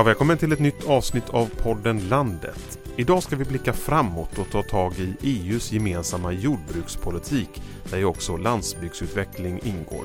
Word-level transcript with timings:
Ja, 0.00 0.04
välkommen 0.04 0.38
till 0.38 0.52
ett 0.52 0.58
nytt 0.58 0.88
avsnitt 0.88 1.28
av 1.30 1.46
podden 1.46 2.08
Landet. 2.08 2.78
Idag 2.96 3.22
ska 3.22 3.36
vi 3.36 3.44
blicka 3.44 3.72
framåt 3.72 4.38
och 4.38 4.50
ta 4.50 4.62
tag 4.62 4.94
i 4.98 5.16
EUs 5.22 5.72
gemensamma 5.72 6.32
jordbrukspolitik 6.32 7.62
där 7.90 7.98
ju 7.98 8.04
också 8.04 8.36
landsbygdsutveckling 8.36 9.60
ingår. 9.62 10.04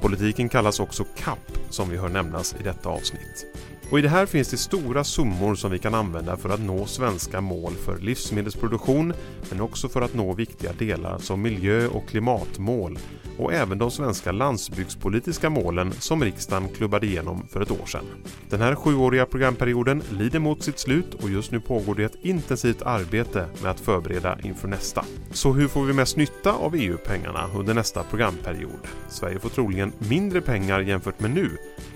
Politiken 0.00 0.48
kallas 0.48 0.80
också 0.80 1.04
CAP 1.16 1.58
som 1.70 1.90
vi 1.90 1.96
hör 1.96 2.08
nämnas 2.08 2.54
i 2.60 2.62
detta 2.62 2.88
avsnitt. 2.88 3.46
Och 3.92 3.98
I 3.98 4.02
det 4.02 4.08
här 4.08 4.26
finns 4.26 4.48
det 4.50 4.56
stora 4.56 5.04
summor 5.04 5.54
som 5.54 5.70
vi 5.70 5.78
kan 5.78 5.94
använda 5.94 6.36
för 6.36 6.48
att 6.48 6.60
nå 6.60 6.86
svenska 6.86 7.40
mål 7.40 7.72
för 7.72 7.98
livsmedelsproduktion 7.98 9.12
men 9.50 9.60
också 9.60 9.88
för 9.88 10.00
att 10.00 10.14
nå 10.14 10.32
viktiga 10.32 10.72
delar 10.72 11.18
som 11.18 11.42
miljö 11.42 11.86
och 11.86 12.08
klimatmål 12.08 12.98
och 13.38 13.52
även 13.52 13.78
de 13.78 13.90
svenska 13.90 14.32
landsbygdspolitiska 14.32 15.50
målen 15.50 15.92
som 15.92 16.24
riksdagen 16.24 16.68
klubbade 16.68 17.06
igenom 17.06 17.46
för 17.48 17.60
ett 17.60 17.70
år 17.70 17.86
sedan. 17.86 18.04
Den 18.50 18.60
här 18.60 18.74
sjuåriga 18.74 19.26
programperioden 19.26 20.02
lider 20.10 20.38
mot 20.38 20.62
sitt 20.62 20.78
slut 20.78 21.14
och 21.14 21.30
just 21.30 21.52
nu 21.52 21.60
pågår 21.60 21.94
det 21.94 22.04
ett 22.04 22.24
intensivt 22.24 22.82
arbete 22.82 23.46
med 23.62 23.70
att 23.70 23.80
förbereda 23.80 24.38
inför 24.42 24.68
nästa. 24.68 25.04
Så 25.30 25.52
hur 25.52 25.68
får 25.68 25.84
vi 25.84 25.92
mest 25.92 26.16
nytta 26.16 26.52
av 26.52 26.74
EU-pengarna 26.74 27.50
under 27.56 27.74
nästa 27.74 28.02
programperiod? 28.02 28.88
Sverige 29.08 29.38
får 29.38 29.48
troligen 29.48 29.92
mindre 29.98 30.40
pengar 30.40 30.80
jämfört 30.80 31.20
med 31.20 31.30
nu. 31.30 31.50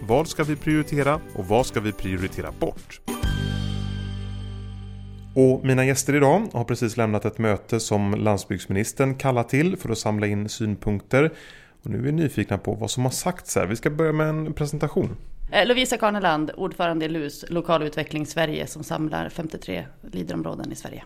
Vad 0.08 0.28
ska 0.28 0.44
vi 0.44 0.56
prioritera 0.56 1.20
och 1.34 1.46
vad 1.46 1.66
ska 1.66 1.80
vi 1.80 1.85
prioritera 1.92 2.52
bort? 2.52 3.00
Och 5.34 5.64
mina 5.64 5.84
gäster 5.84 6.14
idag 6.14 6.48
har 6.52 6.64
precis 6.64 6.96
lämnat 6.96 7.24
ett 7.24 7.38
möte 7.38 7.80
som 7.80 8.14
landsbygdsministern 8.14 9.14
kallat 9.14 9.48
till 9.48 9.76
för 9.76 9.90
att 9.90 9.98
samla 9.98 10.26
in 10.26 10.48
synpunkter. 10.48 11.32
Och 11.82 11.90
nu 11.90 11.98
är 11.98 12.02
vi 12.02 12.12
nyfikna 12.12 12.58
på 12.58 12.74
vad 12.74 12.90
som 12.90 13.04
har 13.04 13.10
sagts 13.10 13.56
här. 13.56 13.66
Vi 13.66 13.76
ska 13.76 13.90
börja 13.90 14.12
med 14.12 14.28
en 14.28 14.52
presentation. 14.52 15.16
Eh, 15.52 15.66
Lovisa 15.66 15.96
Karneland, 15.96 16.50
ordförande 16.56 17.04
i 17.04 17.08
LUS, 17.08 17.44
Lokal 17.48 17.82
utveckling 17.82 18.26
Sverige, 18.26 18.66
som 18.66 18.84
samlar 18.84 19.28
53 19.28 19.86
liderområden 20.12 20.72
i 20.72 20.74
Sverige. 20.74 21.04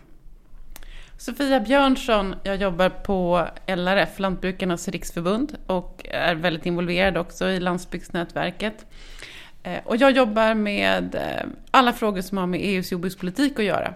Sofia 1.17 1.59
Björnsson, 1.59 2.35
jag 2.43 2.55
jobbar 2.55 2.89
på 2.89 3.47
LRF, 3.67 4.19
Lantbrukarnas 4.19 4.87
riksförbund, 4.87 5.57
och 5.67 6.05
är 6.09 6.35
väldigt 6.35 6.65
involverad 6.65 7.17
också 7.17 7.49
i 7.49 7.59
landsbygdsnätverket. 7.59 8.85
Eh, 9.63 9.79
och 9.85 9.97
jag 9.97 10.11
jobbar 10.11 10.53
med 10.53 11.15
eh, 11.15 11.49
alla 11.71 11.93
frågor 11.93 12.21
som 12.21 12.37
har 12.37 12.47
med 12.47 12.59
EUs 12.63 12.91
jordbrukspolitik 12.91 13.59
att 13.59 13.65
göra. 13.65 13.93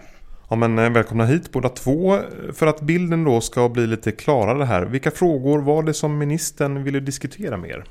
Ja, 0.50 0.56
men 0.56 0.78
eh, 0.78 0.90
välkomna 0.90 1.24
hit 1.24 1.52
båda 1.52 1.68
två. 1.68 2.18
För 2.52 2.66
att 2.66 2.80
bilden 2.80 3.24
då 3.24 3.40
ska 3.40 3.68
bli 3.68 3.86
lite 3.86 4.12
klarare 4.12 4.64
här. 4.64 4.82
Vilka 4.82 5.10
frågor 5.10 5.58
var 5.58 5.82
det 5.82 5.94
som 5.94 6.18
ministern 6.18 6.84
ville 6.84 7.00
diskutera 7.00 7.56
med 7.56 7.70
er? 7.70 7.84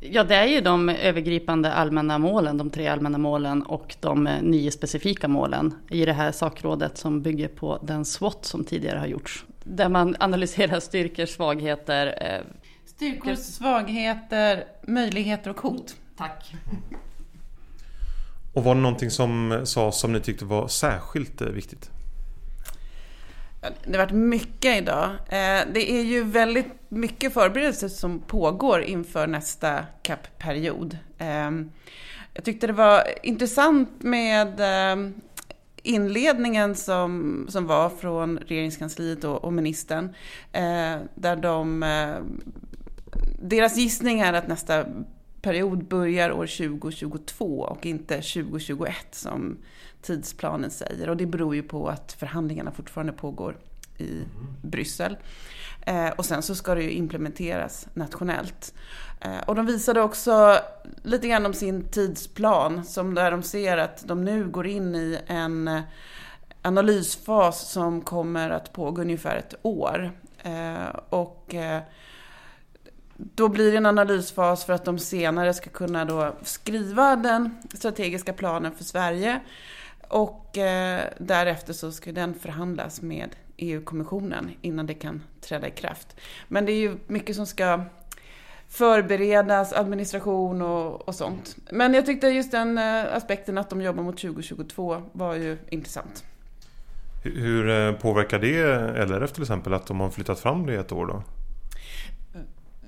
Ja, 0.00 0.24
det 0.24 0.34
är 0.34 0.46
ju 0.46 0.60
de 0.60 0.88
övergripande 0.88 1.72
allmänna 1.72 2.18
målen, 2.18 2.58
de 2.58 2.70
tre 2.70 2.88
allmänna 2.88 3.18
målen 3.18 3.62
och 3.62 3.96
de 4.00 4.28
nio 4.42 4.70
specifika 4.70 5.28
målen 5.28 5.74
i 5.90 6.04
det 6.04 6.12
här 6.12 6.32
sakrådet 6.32 6.98
som 6.98 7.22
bygger 7.22 7.48
på 7.48 7.78
den 7.82 8.04
SWOT 8.04 8.44
som 8.44 8.64
tidigare 8.64 8.98
har 8.98 9.06
gjorts. 9.06 9.44
Där 9.64 9.88
man 9.88 10.16
analyserar 10.20 10.80
styrkor, 10.80 11.26
svagheter. 11.26 12.14
Eh, 12.92 12.96
Styrkor, 12.96 13.34
svagheter, 13.34 14.64
möjligheter 14.82 15.50
och 15.50 15.60
hot. 15.60 15.96
Tack. 16.16 16.54
Och 18.52 18.64
var 18.64 18.74
det 18.74 18.80
någonting 18.80 19.10
som 19.10 19.62
sades 19.64 20.00
som 20.00 20.12
ni 20.12 20.20
tyckte 20.20 20.44
var 20.44 20.68
särskilt 20.68 21.40
eh, 21.40 21.48
viktigt? 21.48 21.90
Det 23.84 23.92
har 23.92 23.98
varit 23.98 24.12
mycket 24.12 24.82
idag. 24.82 25.10
Eh, 25.10 25.60
det 25.72 25.92
är 25.92 26.02
ju 26.02 26.24
väldigt 26.24 26.72
mycket 26.88 27.34
förberedelser 27.34 27.88
som 27.88 28.20
pågår 28.20 28.82
inför 28.82 29.26
nästa 29.26 29.86
CAP-period. 30.02 30.98
Ehm, 31.18 31.70
jag 32.34 32.44
tyckte 32.44 32.66
det 32.66 32.72
var 32.72 33.02
intressant 33.22 34.02
med 34.02 34.60
ehm, 34.60 35.14
inledningen 35.82 36.74
som, 36.74 37.46
som 37.48 37.66
var 37.66 37.90
från 37.90 38.38
regeringskansliet 38.38 39.24
och, 39.24 39.44
och 39.44 39.52
ministern. 39.52 40.14
Eh, 40.52 40.96
där 41.14 41.36
de... 41.36 41.82
Deras 43.42 43.76
gissning 43.76 44.20
är 44.20 44.32
att 44.32 44.48
nästa 44.48 44.84
period 45.42 45.84
börjar 45.84 46.32
år 46.32 46.46
2022 46.46 47.60
och 47.60 47.86
inte 47.86 48.14
2021 48.14 48.94
som 49.10 49.58
tidsplanen 50.02 50.70
säger. 50.70 51.08
Och 51.08 51.16
det 51.16 51.26
beror 51.26 51.54
ju 51.54 51.62
på 51.62 51.88
att 51.88 52.12
förhandlingarna 52.12 52.72
fortfarande 52.72 53.12
pågår 53.12 53.56
i 53.98 54.10
mm. 54.12 54.26
Bryssel. 54.62 55.16
Eh, 55.86 56.08
och 56.08 56.24
sen 56.24 56.42
så 56.42 56.54
ska 56.54 56.74
det 56.74 56.82
ju 56.82 56.90
implementeras 56.90 57.88
nationellt. 57.94 58.74
Eh, 59.20 59.40
och 59.46 59.54
de 59.54 59.66
visade 59.66 60.00
också 60.00 60.58
lite 61.02 61.28
grann 61.28 61.46
om 61.46 61.54
sin 61.54 61.88
tidsplan, 61.88 62.84
som 62.84 63.14
där 63.14 63.30
de 63.30 63.42
ser 63.42 63.76
att 63.76 64.08
de 64.08 64.24
nu 64.24 64.48
går 64.48 64.66
in 64.66 64.94
i 64.94 65.18
en 65.26 65.68
eh, 65.68 65.80
analysfas 66.62 67.70
som 67.70 68.00
kommer 68.00 68.50
att 68.50 68.72
pågå 68.72 69.02
ungefär 69.02 69.36
ett 69.36 69.54
år. 69.62 70.12
Eh, 70.42 70.96
och 71.08 71.54
eh, 71.54 71.82
då 73.34 73.48
blir 73.48 73.70
det 73.70 73.76
en 73.76 73.86
analysfas 73.86 74.64
för 74.64 74.72
att 74.72 74.84
de 74.84 74.98
senare 74.98 75.54
ska 75.54 75.70
kunna 75.70 76.04
då 76.04 76.34
skriva 76.42 77.16
den 77.16 77.56
strategiska 77.74 78.32
planen 78.32 78.72
för 78.72 78.84
Sverige. 78.84 79.40
Och 80.08 80.58
eh, 80.58 81.00
därefter 81.18 81.72
så 81.72 81.92
ska 81.92 82.12
den 82.12 82.34
förhandlas 82.34 83.02
med 83.02 83.36
EU-kommissionen 83.56 84.50
innan 84.60 84.86
det 84.86 84.94
kan 84.94 85.22
träda 85.40 85.68
i 85.68 85.70
kraft. 85.70 86.16
Men 86.48 86.66
det 86.66 86.72
är 86.72 86.76
ju 86.76 86.96
mycket 87.06 87.36
som 87.36 87.46
ska 87.46 87.80
förberedas, 88.68 89.72
administration 89.72 90.62
och, 90.62 91.08
och 91.08 91.14
sånt. 91.14 91.56
Men 91.70 91.94
jag 91.94 92.06
tyckte 92.06 92.28
just 92.28 92.50
den 92.50 92.78
eh, 92.78 93.14
aspekten 93.14 93.58
att 93.58 93.70
de 93.70 93.82
jobbar 93.82 94.02
mot 94.02 94.18
2022 94.18 95.02
var 95.12 95.34
ju 95.34 95.58
intressant. 95.68 96.24
Hur 97.24 97.68
eh, 97.70 97.92
påverkar 97.92 98.38
det 98.38 99.06
LRF 99.06 99.32
till 99.32 99.42
exempel 99.42 99.74
att 99.74 99.86
de 99.86 100.00
har 100.00 100.10
flyttat 100.10 100.40
fram 100.40 100.66
det 100.66 100.74
ett 100.74 100.92
år 100.92 101.06
då? 101.06 101.22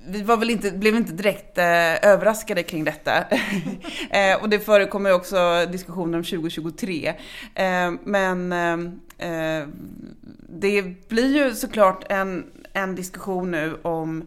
Vi 0.07 0.21
var 0.21 0.37
väl 0.37 0.49
inte, 0.49 0.71
blev 0.71 0.95
inte 0.95 1.13
direkt 1.13 1.57
eh, 1.57 2.09
överraskade 2.09 2.63
kring 2.63 2.83
detta. 2.83 3.17
eh, 4.09 4.41
och 4.41 4.49
det 4.49 4.59
förekommer 4.59 5.13
också 5.13 5.65
diskussioner 5.71 6.17
om 6.17 6.23
2023. 6.23 7.13
Eh, 7.55 7.91
men 8.03 8.51
eh, 9.17 9.67
det 10.49 11.07
blir 11.09 11.35
ju 11.35 11.55
såklart 11.55 12.03
en, 12.09 12.45
en 12.73 12.95
diskussion 12.95 13.51
nu 13.51 13.77
om 13.81 14.25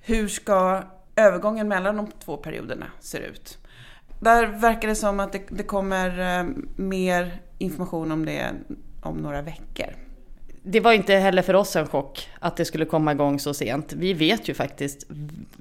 hur 0.00 0.28
ska 0.28 0.82
övergången 1.16 1.68
mellan 1.68 1.96
de 1.96 2.06
två 2.24 2.36
perioderna 2.36 2.86
se 3.00 3.18
ut. 3.18 3.58
Där 4.20 4.46
verkar 4.46 4.88
det 4.88 4.94
som 4.94 5.20
att 5.20 5.32
det, 5.32 5.42
det 5.48 5.62
kommer 5.62 6.38
eh, 6.38 6.46
mer 6.76 7.40
information 7.58 8.12
om 8.12 8.26
det 8.26 8.50
om 9.02 9.16
några 9.16 9.42
veckor 9.42 9.94
det 10.62 10.80
var 10.80 10.92
inte 10.92 11.14
heller 11.14 11.42
för 11.42 11.54
oss 11.54 11.76
en 11.76 11.86
chock 11.86 12.28
att 12.38 12.56
det 12.56 12.64
skulle 12.64 12.84
komma 12.84 13.12
igång 13.12 13.38
så 13.38 13.54
sent. 13.54 13.92
Vi 13.92 14.12
vet 14.12 14.48
ju 14.48 14.54
faktiskt, 14.54 15.06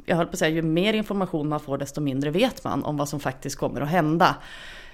jag 0.06 0.16
höll 0.16 0.26
på 0.26 0.32
att 0.32 0.40
säga, 0.40 0.56
ju 0.56 0.62
mer 0.62 0.94
information 0.94 1.50
man 1.50 1.60
får 1.60 1.78
desto 1.78 2.02
mindre 2.02 2.30
vet 2.30 2.64
man 2.64 2.84
om 2.84 2.98
vad 2.98 3.10
som 3.10 3.20
faktiskt 3.20 3.56
kommer 3.56 3.82
att 3.82 3.90
hända. 3.90 4.36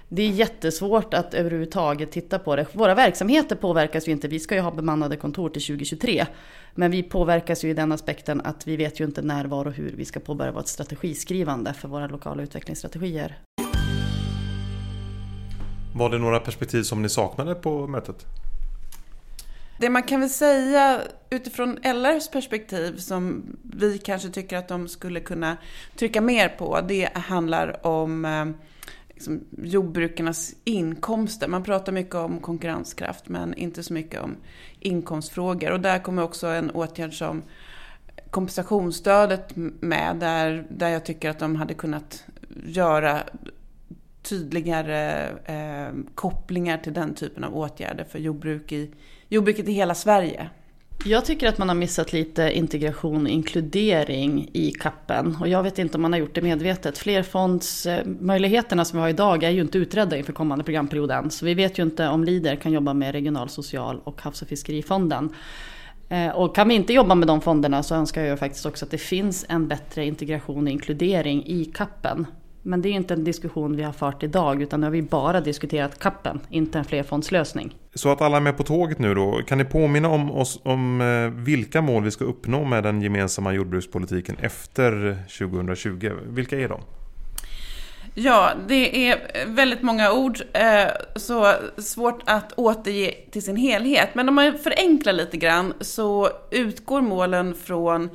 Det 0.09 0.21
är 0.21 0.29
jättesvårt 0.29 1.13
att 1.13 1.33
överhuvudtaget 1.33 2.11
titta 2.11 2.39
på 2.39 2.55
det. 2.55 2.65
Våra 2.73 2.95
verksamheter 2.95 3.55
påverkas 3.55 4.07
ju 4.07 4.11
inte, 4.11 4.27
vi 4.27 4.39
ska 4.39 4.55
ju 4.55 4.61
ha 4.61 4.71
bemannade 4.71 5.15
kontor 5.15 5.49
till 5.49 5.61
2023. 5.61 6.25
Men 6.75 6.91
vi 6.91 7.03
påverkas 7.03 7.63
ju 7.63 7.69
i 7.69 7.73
den 7.73 7.91
aspekten 7.91 8.41
att 8.41 8.67
vi 8.67 8.75
vet 8.75 8.99
ju 8.99 9.05
inte 9.05 9.21
när, 9.21 9.45
var 9.45 9.65
och 9.65 9.73
hur 9.73 9.93
vi 9.97 10.05
ska 10.05 10.19
påbörja 10.19 10.51
vårt 10.51 10.67
strategiskrivande 10.67 11.73
för 11.73 11.87
våra 11.87 12.07
lokala 12.07 12.43
utvecklingsstrategier. 12.43 13.37
Var 15.95 16.09
det 16.09 16.17
några 16.17 16.39
perspektiv 16.39 16.83
som 16.83 17.01
ni 17.01 17.09
saknade 17.09 17.55
på 17.55 17.87
mötet? 17.87 18.25
Det 19.79 19.89
man 19.89 20.03
kan 20.03 20.19
väl 20.19 20.29
säga 20.29 21.01
utifrån 21.29 21.77
LRs 21.83 22.29
perspektiv 22.29 22.97
som 22.97 23.43
vi 23.63 23.97
kanske 23.97 24.29
tycker 24.29 24.57
att 24.57 24.67
de 24.67 24.87
skulle 24.87 25.19
kunna 25.19 25.57
trycka 25.95 26.21
mer 26.21 26.49
på, 26.49 26.81
det 26.81 27.17
handlar 27.17 27.85
om 27.87 28.25
eh, 28.25 28.45
liksom, 29.09 29.43
jordbrukarnas 29.63 30.53
inkomster. 30.63 31.47
Man 31.47 31.63
pratar 31.63 31.91
mycket 31.91 32.15
om 32.15 32.39
konkurrenskraft 32.39 33.29
men 33.29 33.53
inte 33.53 33.83
så 33.83 33.93
mycket 33.93 34.21
om 34.21 34.35
inkomstfrågor. 34.79 35.71
Och 35.71 35.79
där 35.79 35.99
kommer 35.99 36.23
också 36.23 36.47
en 36.47 36.71
åtgärd 36.71 37.17
som 37.17 37.43
kompensationsstödet 38.29 39.55
med, 39.79 40.15
där, 40.15 40.65
där 40.69 40.89
jag 40.89 41.05
tycker 41.05 41.29
att 41.29 41.39
de 41.39 41.55
hade 41.55 41.73
kunnat 41.73 42.23
göra 42.65 43.23
tydligare 44.29 45.29
eh, 45.45 45.93
kopplingar 46.15 46.77
till 46.77 46.93
den 46.93 47.13
typen 47.13 47.43
av 47.43 47.57
åtgärder 47.57 48.03
för 48.03 48.19
jordbruk 48.19 48.71
i, 48.71 48.91
jordbruket 49.29 49.67
i 49.67 49.71
hela 49.71 49.95
Sverige. 49.95 50.49
Jag 51.05 51.25
tycker 51.25 51.47
att 51.47 51.57
man 51.57 51.67
har 51.67 51.75
missat 51.75 52.13
lite 52.13 52.51
integration 52.51 53.23
och 53.23 53.29
inkludering 53.29 54.49
i 54.53 54.71
kappen. 54.71 55.37
Och 55.41 55.47
jag 55.47 55.63
vet 55.63 55.79
inte 55.79 55.97
om 55.97 56.01
man 56.01 56.13
har 56.13 56.19
gjort 56.19 56.35
det 56.35 56.41
medvetet. 56.41 56.97
Flerfondsmöjligheterna 56.97 58.81
eh, 58.81 58.85
som 58.85 58.97
vi 58.97 59.01
har 59.01 59.09
idag 59.09 59.43
är 59.43 59.49
ju 59.49 59.61
inte 59.61 59.77
utredda 59.77 60.17
inför 60.17 60.33
kommande 60.33 60.63
programperiod 60.63 61.11
än. 61.11 61.31
Så 61.31 61.45
vi 61.45 61.53
vet 61.53 61.79
ju 61.79 61.83
inte 61.83 62.07
om 62.07 62.23
LIDER 62.23 62.55
kan 62.55 62.71
jobba 62.71 62.93
med 62.93 63.11
regional, 63.11 63.49
social 63.49 64.01
och 64.03 64.21
havs 64.21 64.41
och 64.41 64.47
fiskerifonden. 64.47 65.29
Eh, 66.09 66.29
och 66.29 66.55
kan 66.55 66.67
vi 66.67 66.75
inte 66.75 66.93
jobba 66.93 67.15
med 67.15 67.27
de 67.27 67.41
fonderna 67.41 67.83
så 67.83 67.95
önskar 67.95 68.21
jag 68.21 68.39
faktiskt 68.39 68.65
också 68.65 68.85
att 68.85 68.91
det 68.91 68.97
finns 68.97 69.45
en 69.49 69.67
bättre 69.67 70.05
integration 70.05 70.63
och 70.63 70.69
inkludering 70.69 71.45
i 71.45 71.65
kappen 71.65 72.25
men 72.67 72.81
det 72.81 72.89
är 72.89 72.93
inte 72.93 73.13
en 73.13 73.23
diskussion 73.23 73.75
vi 73.75 73.83
har 73.83 73.91
fört 73.91 74.23
idag 74.23 74.61
utan 74.61 74.79
nu 74.79 74.85
har 74.85 74.91
vi 74.91 75.01
bara 75.01 75.41
diskuterat 75.41 75.99
kappen, 75.99 76.39
inte 76.49 76.77
en 76.77 76.85
flerfondslösning. 76.85 77.75
Så 77.93 78.11
att 78.11 78.21
alla 78.21 78.37
är 78.37 78.41
med 78.41 78.57
på 78.57 78.63
tåget 78.63 78.99
nu 78.99 79.13
då. 79.13 79.41
Kan 79.47 79.57
ni 79.57 79.65
påminna 79.65 80.09
om 80.09 80.31
oss 80.31 80.59
om 80.63 81.01
eh, 81.01 81.43
vilka 81.43 81.81
mål 81.81 82.03
vi 82.03 82.11
ska 82.11 82.25
uppnå 82.25 82.63
med 82.63 82.83
den 82.83 83.01
gemensamma 83.01 83.53
jordbrukspolitiken 83.53 84.37
efter 84.41 85.17
2020? 85.39 86.11
Vilka 86.27 86.59
är 86.59 86.69
de? 86.69 86.81
Ja, 88.13 88.51
det 88.67 89.09
är 89.09 89.17
väldigt 89.47 89.81
många 89.81 90.11
ord, 90.11 90.41
eh, 90.53 90.87
så 91.15 91.53
svårt 91.77 92.21
att 92.25 92.53
återge 92.53 93.13
till 93.31 93.41
sin 93.41 93.57
helhet. 93.57 94.09
Men 94.13 94.29
om 94.29 94.35
man 94.35 94.57
förenklar 94.57 95.13
lite 95.13 95.37
grann 95.37 95.73
så 95.81 96.29
utgår 96.51 97.01
målen 97.01 97.55
från 97.55 98.09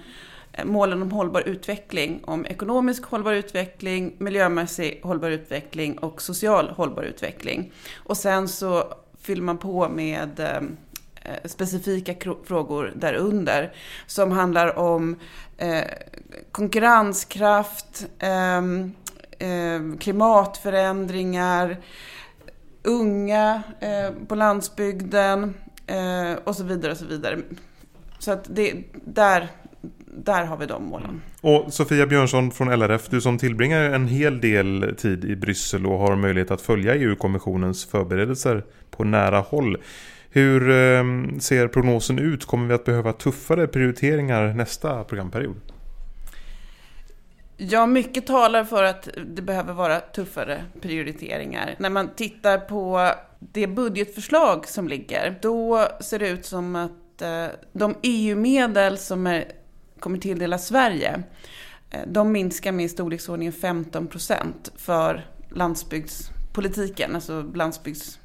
målen 0.64 1.02
om 1.02 1.12
hållbar 1.12 1.40
utveckling, 1.40 2.20
om 2.24 2.46
ekonomisk 2.46 3.04
hållbar 3.04 3.32
utveckling, 3.32 4.14
miljömässig 4.18 5.00
hållbar 5.02 5.30
utveckling 5.30 5.98
och 5.98 6.22
social 6.22 6.68
hållbar 6.68 7.02
utveckling. 7.02 7.72
Och 7.94 8.16
sen 8.16 8.48
så 8.48 8.94
fyller 9.20 9.42
man 9.42 9.58
på 9.58 9.88
med 9.88 10.40
eh, 10.40 10.62
specifika 11.44 12.14
frågor 12.44 12.92
därunder 12.96 13.72
som 14.06 14.32
handlar 14.32 14.78
om 14.78 15.16
eh, 15.56 15.84
konkurrenskraft, 16.52 18.06
eh, 18.18 18.62
klimatförändringar, 20.00 21.76
unga 22.82 23.62
eh, 23.80 24.10
på 24.28 24.34
landsbygden 24.34 25.54
och 26.44 26.56
så 26.56 26.64
vidare. 26.64 26.92
och 26.92 26.98
Så 26.98 27.06
vidare. 27.06 27.38
Så 28.18 28.32
att 28.32 28.46
det, 28.48 28.74
där, 29.04 29.48
där 30.12 30.44
har 30.44 30.56
vi 30.56 30.66
de 30.66 30.84
målen. 30.84 31.22
Och 31.40 31.72
Sofia 31.72 32.06
Björnsson 32.06 32.50
från 32.50 32.68
LRF, 32.78 33.08
du 33.08 33.20
som 33.20 33.38
tillbringar 33.38 33.80
en 33.80 34.06
hel 34.06 34.40
del 34.40 34.94
tid 34.98 35.24
i 35.24 35.36
Bryssel 35.36 35.86
och 35.86 35.98
har 35.98 36.16
möjlighet 36.16 36.50
att 36.50 36.60
följa 36.60 36.94
EU-kommissionens 36.94 37.84
förberedelser 37.84 38.64
på 38.90 39.04
nära 39.04 39.38
håll. 39.38 39.76
Hur 40.30 40.70
eh, 40.70 41.04
ser 41.38 41.68
prognosen 41.68 42.18
ut? 42.18 42.44
Kommer 42.44 42.68
vi 42.68 42.74
att 42.74 42.84
behöva 42.84 43.12
tuffare 43.12 43.66
prioriteringar 43.66 44.54
nästa 44.54 45.04
programperiod? 45.04 45.56
Ja, 47.56 47.86
mycket 47.86 48.26
talar 48.26 48.64
för 48.64 48.82
att 48.82 49.08
det 49.26 49.42
behöver 49.42 49.72
vara 49.72 50.00
tuffare 50.00 50.64
prioriteringar. 50.80 51.74
När 51.78 51.90
man 51.90 52.08
tittar 52.14 52.58
på 52.58 53.10
det 53.38 53.66
budgetförslag 53.66 54.68
som 54.68 54.88
ligger, 54.88 55.38
då 55.42 55.88
ser 56.00 56.18
det 56.18 56.28
ut 56.28 56.46
som 56.46 56.76
att 56.76 57.22
eh, 57.22 57.46
de 57.72 57.94
EU-medel 58.02 58.98
som 58.98 59.26
är, 59.26 59.44
kommer 60.02 60.18
tilldela 60.18 60.58
Sverige, 60.58 61.22
eh, 61.90 62.00
de 62.06 62.32
minskar 62.32 62.72
med 62.72 62.84
i 62.84 62.88
storleksordningen 62.88 63.52
15 63.52 64.06
procent 64.06 64.72
för 64.76 65.26
landsbygdspolitiken, 65.50 67.14
alltså 67.14 67.42
landsbygds... 67.54 68.18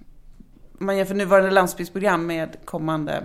Om 0.80 0.86
man 0.86 0.98
jämför 0.98 1.16
nuvarande 1.16 1.52
landsbygdsprogram 1.52 2.28
med 2.28 2.58
kommande 2.66 3.24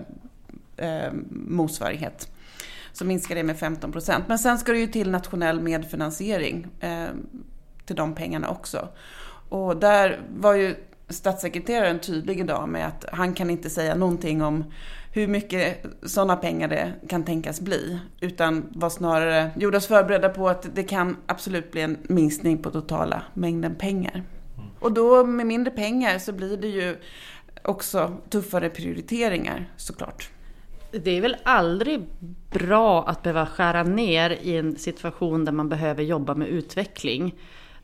eh, 0.76 1.12
motsvarighet 1.30 2.28
så 2.92 3.04
minskar 3.04 3.34
det 3.34 3.42
med 3.42 3.58
15 3.58 3.92
procent. 3.92 4.24
Men 4.28 4.38
sen 4.38 4.58
ska 4.58 4.72
det 4.72 4.78
ju 4.78 4.86
till 4.86 5.10
nationell 5.10 5.60
medfinansiering 5.60 6.66
eh, 6.80 7.08
till 7.86 7.96
de 7.96 8.14
pengarna 8.14 8.48
också. 8.48 8.88
Och 9.48 9.76
där 9.76 10.20
var 10.36 10.54
ju 10.54 10.74
statssekreteraren 11.08 12.00
tydlig 12.00 12.40
idag 12.40 12.68
med 12.68 12.86
att 12.86 13.04
han 13.12 13.34
kan 13.34 13.50
inte 13.50 13.70
säga 13.70 13.94
någonting 13.94 14.42
om 14.42 14.64
hur 15.12 15.26
mycket 15.26 15.86
sådana 16.02 16.36
pengar 16.36 16.68
det 16.68 16.92
kan 17.08 17.24
tänkas 17.24 17.60
bli. 17.60 17.98
Utan 18.20 18.66
var 18.74 18.90
snarare 18.90 19.50
gjorde 19.56 19.76
oss 19.76 19.86
förberedda 19.86 20.28
på 20.28 20.48
att 20.48 20.74
det 20.74 20.82
kan 20.82 21.16
absolut 21.26 21.70
bli 21.70 21.80
en 21.80 21.98
minskning 22.02 22.58
på 22.58 22.70
totala 22.70 23.22
mängden 23.34 23.74
pengar. 23.74 24.22
Och 24.80 24.92
då 24.92 25.24
med 25.24 25.46
mindre 25.46 25.70
pengar 25.70 26.18
så 26.18 26.32
blir 26.32 26.56
det 26.56 26.68
ju 26.68 26.96
också 27.62 28.12
tuffare 28.30 28.70
prioriteringar 28.70 29.70
såklart 29.76 30.30
det 30.92 31.10
är 31.10 31.20
väl 31.20 31.36
aldrig 31.42 32.06
bra 32.50 33.04
att 33.08 33.22
behöva 33.22 33.46
skära 33.46 33.82
ner 33.82 34.30
i 34.30 34.56
en 34.56 34.76
situation 34.76 35.44
där 35.44 35.52
man 35.52 35.68
behöver 35.68 36.02
jobba 36.02 36.34
med 36.34 36.48
utveckling. 36.48 37.34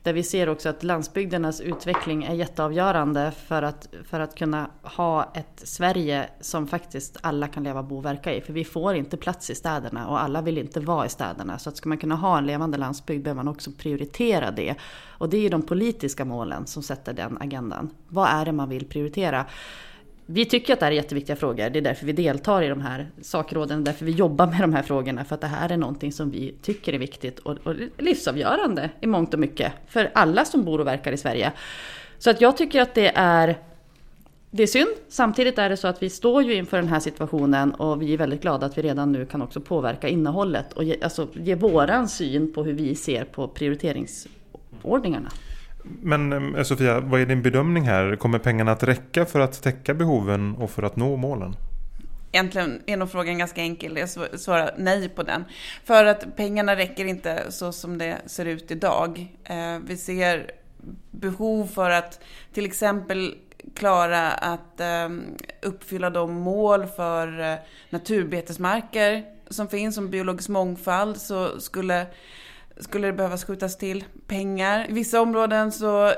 Där 0.03 0.13
vi 0.13 0.23
ser 0.23 0.49
också 0.49 0.69
att 0.69 0.83
landsbygdernas 0.83 1.61
utveckling 1.61 2.23
är 2.23 2.33
jätteavgörande 2.33 3.31
för 3.47 3.61
att, 3.61 3.89
för 4.09 4.19
att 4.19 4.35
kunna 4.35 4.69
ha 4.83 5.31
ett 5.35 5.61
Sverige 5.63 6.29
som 6.39 6.67
faktiskt 6.67 7.17
alla 7.21 7.47
kan 7.47 7.63
leva, 7.63 7.83
bo 7.83 7.97
och 7.97 8.05
verka 8.05 8.33
i. 8.33 8.41
För 8.41 8.53
vi 8.53 8.65
får 8.65 8.95
inte 8.95 9.17
plats 9.17 9.49
i 9.49 9.55
städerna 9.55 10.07
och 10.07 10.21
alla 10.21 10.41
vill 10.41 10.57
inte 10.57 10.79
vara 10.79 11.05
i 11.05 11.09
städerna. 11.09 11.59
Så 11.59 11.69
att 11.69 11.77
ska 11.77 11.89
man 11.89 11.97
kunna 11.97 12.15
ha 12.15 12.37
en 12.37 12.45
levande 12.45 12.77
landsbygd 12.77 13.23
behöver 13.23 13.43
man 13.43 13.53
också 13.53 13.71
prioritera 13.71 14.51
det. 14.51 14.75
Och 15.07 15.29
det 15.29 15.37
är 15.37 15.41
ju 15.41 15.49
de 15.49 15.61
politiska 15.61 16.25
målen 16.25 16.67
som 16.67 16.83
sätter 16.83 17.13
den 17.13 17.37
agendan. 17.41 17.89
Vad 18.07 18.29
är 18.29 18.45
det 18.45 18.51
man 18.51 18.69
vill 18.69 18.85
prioritera? 18.85 19.45
Vi 20.31 20.45
tycker 20.45 20.73
att 20.73 20.79
det 20.79 20.85
här 20.85 20.91
är 20.91 20.95
jätteviktiga 20.95 21.35
frågor. 21.35 21.69
Det 21.69 21.79
är 21.79 21.81
därför 21.81 22.05
vi 22.05 22.11
deltar 22.11 22.61
i 22.61 22.67
de 22.67 22.81
här 22.81 23.07
sakråden, 23.21 23.83
därför 23.83 24.05
vi 24.05 24.11
jobbar 24.11 24.47
med 24.47 24.61
de 24.61 24.73
här 24.73 24.83
frågorna. 24.83 25.23
För 25.23 25.35
att 25.35 25.41
det 25.41 25.47
här 25.47 25.71
är 25.71 25.77
någonting 25.77 26.11
som 26.11 26.31
vi 26.31 26.55
tycker 26.61 26.93
är 26.93 26.97
viktigt 26.97 27.39
och, 27.39 27.57
och 27.63 27.75
livsavgörande 27.97 28.89
i 29.01 29.07
mångt 29.07 29.33
och 29.33 29.39
mycket. 29.39 29.73
För 29.87 30.11
alla 30.13 30.45
som 30.45 30.63
bor 30.63 30.79
och 30.79 30.87
verkar 30.87 31.11
i 31.11 31.17
Sverige. 31.17 31.51
Så 32.17 32.29
att 32.29 32.41
jag 32.41 32.57
tycker 32.57 32.81
att 32.81 32.93
det 32.93 33.11
är 33.15 33.57
det 34.51 34.63
är 34.63 34.67
synd. 34.67 34.89
Samtidigt 35.07 35.57
är 35.57 35.69
det 35.69 35.77
så 35.77 35.87
att 35.87 36.03
vi 36.03 36.09
står 36.09 36.43
ju 36.43 36.53
inför 36.53 36.77
den 36.77 36.87
här 36.87 36.99
situationen 36.99 37.71
och 37.71 38.01
vi 38.01 38.13
är 38.13 38.17
väldigt 38.17 38.41
glada 38.41 38.65
att 38.65 38.77
vi 38.77 38.81
redan 38.81 39.11
nu 39.11 39.25
kan 39.25 39.41
också 39.41 39.61
påverka 39.61 40.07
innehållet 40.07 40.73
och 40.73 40.83
ge, 40.83 40.95
alltså, 41.01 41.27
ge 41.33 41.55
våran 41.55 42.09
syn 42.09 42.53
på 42.53 42.63
hur 42.63 42.73
vi 42.73 42.95
ser 42.95 43.23
på 43.23 43.47
prioriteringsordningarna. 43.47 45.29
Men 45.83 46.55
eh, 46.55 46.63
Sofia, 46.63 46.99
vad 46.99 47.21
är 47.21 47.25
din 47.25 47.41
bedömning 47.41 47.83
här? 47.83 48.15
Kommer 48.15 48.39
pengarna 48.39 48.71
att 48.71 48.83
räcka 48.83 49.25
för 49.25 49.39
att 49.39 49.63
täcka 49.63 49.93
behoven 49.93 50.55
och 50.55 50.71
för 50.71 50.83
att 50.83 50.95
nå 50.95 51.15
målen? 51.17 51.55
Egentligen 52.31 52.81
är 52.85 52.97
nog 52.97 53.11
frågan 53.11 53.37
ganska 53.37 53.61
enkel. 53.61 53.97
Jag 53.97 54.09
svarar 54.39 54.75
nej 54.77 55.09
på 55.09 55.23
den. 55.23 55.45
För 55.83 56.05
att 56.05 56.35
pengarna 56.35 56.75
räcker 56.75 57.05
inte 57.05 57.45
så 57.49 57.71
som 57.71 57.97
det 57.97 58.17
ser 58.25 58.45
ut 58.45 58.71
idag. 58.71 59.35
Eh, 59.43 59.79
vi 59.85 59.97
ser 59.97 60.51
behov 61.11 61.67
för 61.67 61.89
att 61.89 62.19
till 62.53 62.65
exempel 62.65 63.35
klara 63.75 64.31
att 64.31 64.79
ehm, 64.79 65.23
uppfylla 65.61 66.09
de 66.09 66.33
mål 66.33 66.85
för 66.85 67.39
eh, 67.39 67.57
naturbetesmarker 67.89 69.23
som 69.49 69.67
finns, 69.67 69.95
som 69.95 70.09
biologisk 70.09 70.49
mångfald, 70.49 71.17
så 71.17 71.59
skulle 71.59 72.05
skulle 72.79 73.07
det 73.07 73.13
behöva 73.13 73.37
skjutas 73.37 73.77
till 73.77 74.03
pengar. 74.27 74.85
I 74.89 74.93
vissa 74.93 75.21
områden 75.21 75.71
så 75.71 76.11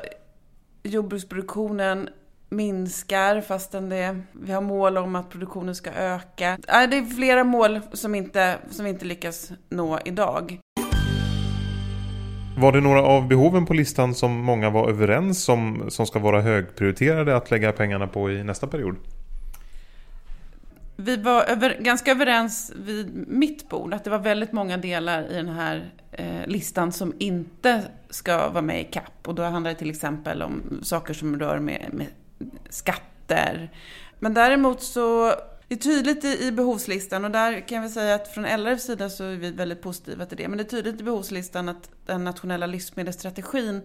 jordbruksproduktionen 0.84 2.10
minskar 2.50 3.42
fastän 3.42 3.90
det, 3.90 4.22
vi 4.32 4.52
har 4.52 4.62
mål 4.62 4.98
om 4.98 5.16
att 5.16 5.30
produktionen 5.30 5.76
ska 5.76 5.92
öka. 5.92 6.58
Det 6.66 6.98
är 6.98 7.16
flera 7.16 7.44
mål 7.44 7.80
som, 7.94 8.16
inte, 8.16 8.58
som 8.70 8.86
vi 8.86 8.92
inte 8.92 9.06
lyckas 9.06 9.52
nå 9.70 10.00
idag. 10.06 10.60
Var 12.58 12.72
det 12.72 12.82
några 12.82 13.04
av 13.04 13.28
behoven 13.28 13.66
på 13.66 13.74
listan 13.74 14.16
som 14.16 14.32
många 14.32 14.70
var 14.70 14.90
överens 14.90 15.50
om 15.50 15.86
som 15.90 16.06
ska 16.06 16.20
vara 16.20 16.42
högprioriterade 16.42 17.36
att 17.36 17.52
lägga 17.52 17.72
pengarna 17.72 18.08
på 18.08 18.32
i 18.32 18.44
nästa 18.44 18.68
period? 18.68 18.96
Vi 21.04 21.18
var 21.18 21.44
över, 21.44 21.78
ganska 21.80 22.12
överens 22.12 22.72
vid 22.76 23.28
mitt 23.28 23.70
bord 23.70 23.94
att 23.94 24.04
det 24.04 24.10
var 24.10 24.20
väldigt 24.20 24.52
många 24.52 24.78
delar 24.78 25.32
i 25.32 25.34
den 25.34 25.50
här 25.50 25.92
eh, 26.12 26.48
listan 26.48 26.92
som 26.92 27.14
inte 27.20 27.84
ska 28.10 28.50
vara 28.50 28.62
med 28.62 28.82
i 28.82 28.84
CAP. 28.84 29.28
Och 29.28 29.36
då 29.36 29.44
handlar 29.44 29.72
det 29.72 29.78
till 29.78 29.90
exempel 29.90 30.42
om 30.42 30.80
saker 30.84 31.14
som 31.14 31.40
rör 31.40 31.60
med, 31.60 31.90
med 31.94 32.08
skatter. 32.70 33.72
Men 34.20 34.34
däremot 34.34 34.82
så 34.82 35.34
det 35.68 35.76
är 35.76 35.80
tydligt 35.80 36.26
i 36.26 36.52
behovslistan 36.52 37.26
och 37.26 37.32
där 37.32 37.68
kan 37.68 37.84
vi 37.84 37.90
säga 37.90 38.16
att 38.16 38.28
från 38.28 38.46
LRFs 38.46 38.84
sida 38.84 39.10
så 39.10 39.24
är 39.24 39.36
vi 39.36 39.52
väldigt 39.52 39.82
positiva 39.82 40.26
till 40.26 40.38
det. 40.38 40.48
Men 40.48 40.58
det 40.58 40.64
är 40.64 40.70
tydligt 40.70 41.02
i 41.02 41.04
behovslistan 41.04 41.70
att 41.70 41.90
den 42.06 42.24
nationella 42.24 42.66
livsmedelsstrategin 42.66 43.82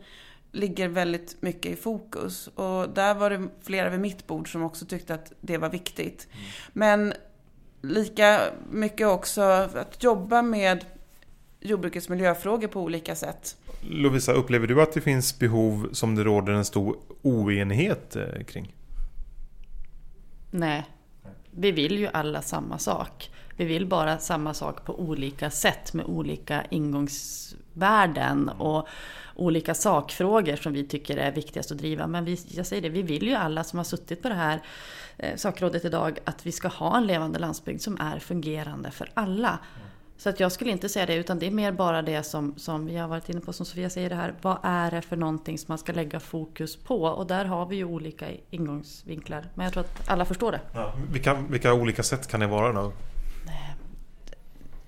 ligger 0.53 0.88
väldigt 0.88 1.37
mycket 1.43 1.73
i 1.73 1.76
fokus. 1.76 2.47
Och 2.47 2.91
där 2.91 3.15
var 3.15 3.31
det 3.31 3.49
flera 3.62 3.91
vid 3.91 4.00
mitt 4.00 4.26
bord 4.26 4.53
som 4.53 4.62
också 4.62 4.87
tyckte 4.87 5.15
att 5.15 5.33
det 5.41 5.59
var 5.59 5.69
viktigt. 5.69 6.29
Mm. 6.33 6.45
Men 6.73 7.12
lika 7.83 8.41
mycket 8.71 9.07
också 9.07 9.41
att 9.41 10.03
jobba 10.03 10.43
med 10.43 10.85
jordbrukets 11.61 12.09
miljöfrågor 12.09 12.69
på 12.69 12.81
olika 12.81 13.15
sätt. 13.15 13.57
Lovisa, 13.81 14.33
upplever 14.33 14.67
du 14.67 14.83
att 14.83 14.93
det 14.93 15.00
finns 15.00 15.38
behov 15.38 15.88
som 15.93 16.15
det 16.15 16.25
råder 16.25 16.53
en 16.53 16.65
stor 16.65 16.97
oenighet 17.23 18.17
eh, 18.17 18.45
kring? 18.47 18.75
Nej, 20.50 20.87
vi 21.50 21.71
vill 21.71 21.99
ju 21.99 22.09
alla 22.12 22.43
samma 22.43 22.79
sak. 22.79 23.31
Vi 23.57 23.65
vill 23.65 23.87
bara 23.87 24.19
samma 24.19 24.55
sak 24.55 24.85
på 24.85 25.00
olika 25.00 25.50
sätt 25.50 25.93
med 25.93 26.05
olika 26.05 26.65
ingångsvärden 26.71 28.49
och 28.49 28.88
olika 29.37 29.75
sakfrågor 29.75 30.57
som 30.57 30.73
vi 30.73 30.85
tycker 30.85 31.16
är 31.16 31.33
viktigast 31.33 31.73
att 31.73 31.78
driva. 31.78 32.07
Men 32.07 32.25
vi, 32.25 32.38
jag 32.49 32.66
säger 32.66 32.83
det, 32.83 32.88
vi 32.88 33.02
vill 33.02 33.26
ju 33.26 33.35
alla 33.35 33.64
som 33.64 33.78
har 33.78 33.85
suttit 33.85 34.23
på 34.23 34.28
det 34.28 34.35
här 34.35 34.62
eh, 35.16 35.37
sakrådet 35.37 35.85
idag 35.85 36.19
att 36.25 36.47
vi 36.47 36.52
ska 36.52 36.69
ha 36.69 36.97
en 36.97 37.07
levande 37.07 37.38
landsbygd 37.38 37.81
som 37.81 38.00
är 38.00 38.19
fungerande 38.19 38.90
för 38.90 39.11
alla. 39.14 39.59
Så 40.19 40.28
att 40.28 40.40
jag 40.40 40.52
skulle 40.52 40.71
inte 40.71 40.88
säga 40.88 41.07
det, 41.07 41.14
utan 41.14 41.38
det 41.38 41.47
är 41.47 41.50
mer 41.50 41.73
bara 41.73 42.02
det 42.02 42.23
som, 42.23 42.55
som 42.57 42.87
vi 42.87 42.97
har 42.97 43.09
varit 43.09 43.28
inne 43.28 43.40
på, 43.40 43.52
som 43.52 43.66
Sofia 43.66 43.90
säger 43.90 44.09
det 44.09 44.14
här. 44.14 44.35
Vad 44.43 44.59
är 44.62 44.90
det 44.90 45.02
för 45.02 45.16
någonting 45.16 45.59
som 45.59 45.66
man 45.69 45.78
ska 45.78 45.93
lägga 45.93 46.21
fokus 46.21 46.76
på? 46.76 47.02
Och 47.02 47.26
där 47.26 47.45
har 47.45 47.66
vi 47.66 47.76
ju 47.76 47.85
olika 47.85 48.26
ingångsvinklar. 48.50 49.49
Men 49.55 49.64
jag 49.64 49.73
tror 49.73 49.85
att 49.85 50.09
alla 50.09 50.25
förstår 50.25 50.52
det. 50.52 50.61
Ja, 50.75 50.95
vilka, 51.12 51.35
vilka 51.35 51.75
olika 51.75 52.02
sätt 52.02 52.28
kan 52.28 52.40
det 52.40 52.47
vara 52.47 52.73
då? 52.73 52.93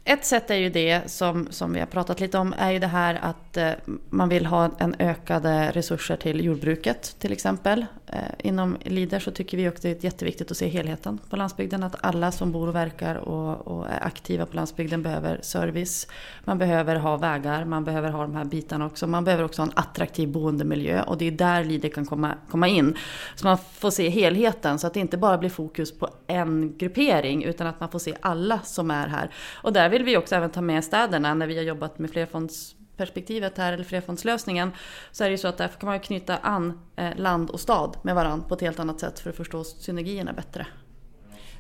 Ett 0.09 0.25
sätt 0.25 0.51
är 0.51 0.55
ju 0.55 0.71
det 0.71 1.11
som, 1.11 1.49
som 1.51 1.73
vi 1.73 1.81
har 1.81 1.87
pratat 1.87 2.21
lite 2.21 2.39
om, 2.39 2.55
är 2.59 2.71
ju 2.71 2.79
det 2.79 2.87
här 2.87 3.19
att 3.23 3.57
eh, 3.57 3.71
man 4.11 4.29
vill 4.29 4.47
ha 4.47 4.71
en 4.79 4.95
ökade 4.99 5.71
resurser 5.71 6.17
till 6.17 6.45
jordbruket 6.45 7.17
till 7.19 7.33
exempel. 7.33 7.87
Eh, 8.13 8.21
inom 8.39 8.77
Lider 8.81 9.19
så 9.19 9.31
tycker 9.31 9.57
vi 9.57 9.69
också 9.69 9.77
att 9.77 9.83
det 9.83 9.91
är 9.91 10.05
jätteviktigt 10.05 10.51
att 10.51 10.57
se 10.57 10.69
helheten 10.69 11.19
på 11.31 11.37
landsbygden. 11.37 11.83
Att 11.83 11.97
alla 12.01 12.33
som 12.33 12.53
bor 12.53 12.69
och 12.69 12.75
verkar 12.75 13.15
och, 13.15 13.67
och, 13.67 13.89
är 13.89 14.07
aktiva 14.07 14.47
på 14.47 14.57
landsbygden 14.57 15.03
behöver 15.03 15.41
service. 15.43 16.07
Man 16.45 16.59
behöver 16.59 16.97
ha 16.97 17.17
vägar, 17.17 17.65
man 17.65 17.85
behöver 17.85 18.11
ha 18.11 18.23
de 18.23 18.35
här 18.35 18.45
bitarna 18.45 18.87
också. 18.87 19.07
Man 19.07 19.25
behöver 19.25 19.45
också 19.45 19.63
ha 19.63 19.67
en 19.67 19.73
attraktiv 19.77 20.29
boendemiljö 20.29 21.03
och 21.03 21.19
det 21.19 21.25
är 21.25 21.31
där 21.31 21.65
Lider 21.65 21.89
kan 21.89 22.07
komma, 22.07 22.35
komma 22.51 22.69
in. 22.69 22.97
Så 23.35 23.47
man 23.47 23.59
får 23.59 23.91
se 23.91 24.09
helheten 24.09 24.79
så 24.79 24.87
att 24.87 24.95
det 24.95 25.01
inte 25.01 25.17
bara 25.17 25.39
blir 25.39 25.51
fokus 25.51 25.99
på 25.99 26.09
en 26.27 26.77
gruppering 26.79 27.45
utan 27.45 27.67
att 27.67 27.81
man 27.81 27.89
får 27.89 27.99
se 27.99 28.15
alla 28.21 28.61
som 28.61 28.91
är 28.91 29.07
här. 29.07 29.31
Och 29.63 29.73
där 29.73 29.89
vill 29.89 30.05
vi 30.05 30.17
också 30.17 30.35
även 30.35 30.51
ta 30.51 30.61
med 30.61 30.85
städerna 30.85 31.35
när 31.35 31.47
vi 31.47 31.57
har 31.57 31.65
jobbat 31.65 31.99
med 31.99 32.11
flerfonds 32.11 32.75
perspektivet 32.99 33.59
här, 33.59 33.73
eller 33.73 33.85
flerfondslösningen, 33.85 34.71
så 35.13 35.25
är 35.25 35.29
det 35.29 35.33
ju 35.33 35.39
så 35.39 35.49
att 35.49 35.59
därför 35.59 35.81
kan 35.81 35.89
man 35.89 36.01
knyta 36.01 36.37
an 36.37 36.81
eh, 36.97 37.17
land 37.17 37.51
och 37.51 37.61
stad 37.61 37.97
med 38.03 38.15
varandra 38.15 38.49
på 38.49 38.55
ett 38.55 38.61
helt 38.61 38.79
annat 38.79 39.01
sätt 39.01 39.21
för 39.21 39.31
att 39.31 39.37
förstå 39.37 39.65
synergierna 39.65 40.33
bättre. 40.33 40.67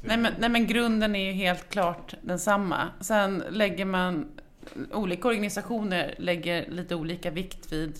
Nej 0.02 0.16
men, 0.16 0.32
nej 0.38 0.48
men 0.48 0.66
grunden 0.66 1.16
är 1.16 1.24
ju 1.24 1.32
helt 1.32 1.68
klart 1.68 2.14
densamma. 2.22 2.88
Sen 3.00 3.44
lägger 3.50 3.84
man, 3.84 4.28
olika 4.92 5.28
organisationer 5.28 6.14
lägger 6.18 6.70
lite 6.70 6.94
olika 6.94 7.30
vikt 7.30 7.72
vid 7.72 7.98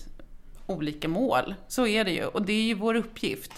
olika 0.65 1.07
mål. 1.07 1.55
Så 1.67 1.87
är 1.87 2.03
det 2.03 2.11
ju 2.11 2.25
och 2.25 2.41
det 2.41 2.53
är 2.53 2.63
ju 2.63 2.73
vår 2.73 2.95
uppgift. 2.95 3.51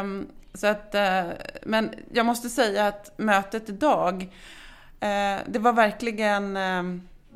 Um, 0.00 0.26
så 0.54 0.66
att, 0.66 0.94
uh, 0.94 1.32
men 1.62 1.94
jag 2.12 2.26
måste 2.26 2.48
säga 2.48 2.86
att 2.86 3.18
mötet 3.18 3.68
idag 3.68 4.22
uh, 4.22 5.40
det 5.46 5.58
var 5.58 5.72
verkligen 5.72 6.56
eh, 6.56 6.82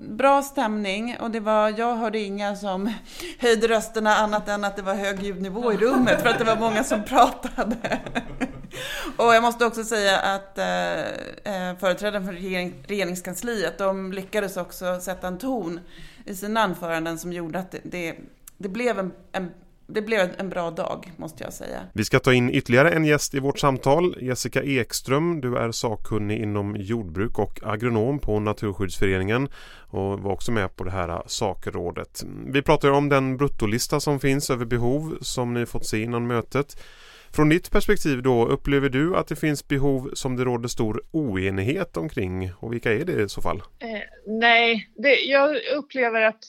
bra 0.00 0.42
stämning 0.42 1.16
och 1.20 1.30
det 1.30 1.40
var, 1.40 1.74
jag 1.78 1.96
hörde 1.96 2.18
inga 2.18 2.56
som 2.56 2.92
höjde 3.38 3.68
rösterna 3.68 4.14
annat 4.14 4.48
än 4.48 4.64
att 4.64 4.76
det 4.76 4.82
var 4.82 4.94
hög 4.94 5.22
ljudnivå 5.22 5.72
i 5.72 5.76
rummet 5.76 6.22
för 6.22 6.28
att 6.28 6.38
det 6.38 6.44
var 6.44 6.56
många 6.56 6.84
som 6.84 7.04
pratade. 7.04 8.00
och 9.16 9.34
jag 9.34 9.42
måste 9.42 9.66
också 9.66 9.84
säga 9.84 10.18
att 10.18 10.58
eh, 10.58 11.00
eh, 11.00 11.76
företrädaren 11.78 12.26
för 12.26 12.32
regering, 12.32 12.74
regeringskansliet, 12.86 13.78
de 13.78 14.12
lyckades 14.12 14.56
också 14.56 15.00
sätta 15.00 15.28
en 15.28 15.38
ton 15.38 15.80
i 16.24 16.34
sina 16.34 16.60
anföranden 16.60 17.18
som 17.18 17.32
gjorde 17.32 17.58
att 17.58 17.70
det, 17.70 17.80
det, 17.84 18.16
det 18.58 18.68
blev 18.68 18.98
en, 18.98 19.12
en 19.32 19.50
det 19.94 20.02
blev 20.02 20.30
en 20.38 20.48
bra 20.48 20.70
dag 20.70 21.12
måste 21.16 21.44
jag 21.44 21.52
säga. 21.52 21.80
Vi 21.92 22.04
ska 22.04 22.18
ta 22.18 22.32
in 22.32 22.50
ytterligare 22.50 22.90
en 22.90 23.04
gäst 23.04 23.34
i 23.34 23.38
vårt 23.38 23.58
samtal. 23.58 24.16
Jessica 24.20 24.62
Ekström, 24.62 25.40
du 25.40 25.56
är 25.56 25.72
sakkunnig 25.72 26.42
inom 26.42 26.76
jordbruk 26.76 27.38
och 27.38 27.60
agronom 27.62 28.18
på 28.18 28.40
Naturskyddsföreningen 28.40 29.48
och 29.90 30.20
var 30.20 30.32
också 30.32 30.52
med 30.52 30.76
på 30.76 30.84
det 30.84 30.90
här 30.90 31.22
sakrådet. 31.26 32.24
Vi 32.46 32.62
pratar 32.62 32.90
om 32.90 33.08
den 33.08 33.36
bruttolista 33.36 34.00
som 34.00 34.20
finns 34.20 34.50
över 34.50 34.64
behov 34.64 35.18
som 35.20 35.54
ni 35.54 35.66
fått 35.66 35.86
se 35.86 36.02
innan 36.02 36.26
mötet. 36.26 36.76
Från 37.36 37.48
ditt 37.48 37.70
perspektiv 37.70 38.22
då, 38.22 38.46
upplever 38.46 38.88
du 38.88 39.16
att 39.16 39.28
det 39.28 39.36
finns 39.36 39.68
behov 39.68 40.10
som 40.14 40.36
det 40.36 40.44
råder 40.44 40.68
stor 40.68 41.02
oenighet 41.12 41.96
omkring 41.96 42.52
och 42.60 42.72
vilka 42.72 42.92
är 42.92 43.04
det 43.04 43.22
i 43.22 43.28
så 43.28 43.42
fall? 43.42 43.56
Eh, 43.56 44.00
nej, 44.26 44.90
det, 44.96 45.14
jag 45.14 45.56
upplever 45.76 46.22
att 46.22 46.44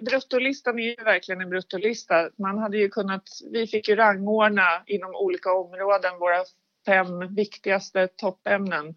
bruttolistan 0.00 0.78
är 0.78 0.82
ju 0.82 1.04
verkligen 1.04 1.40
en 1.40 1.50
bruttolista. 1.50 2.30
Man 2.38 2.58
hade 2.58 2.78
ju 2.78 2.88
kunnat, 2.88 3.22
vi 3.52 3.66
fick 3.66 3.88
ju 3.88 3.96
rangordna 3.96 4.82
inom 4.86 5.14
olika 5.14 5.52
områden 5.52 6.18
våra 6.18 6.44
fem 6.86 7.34
viktigaste 7.34 8.08
toppämnen. 8.08 8.94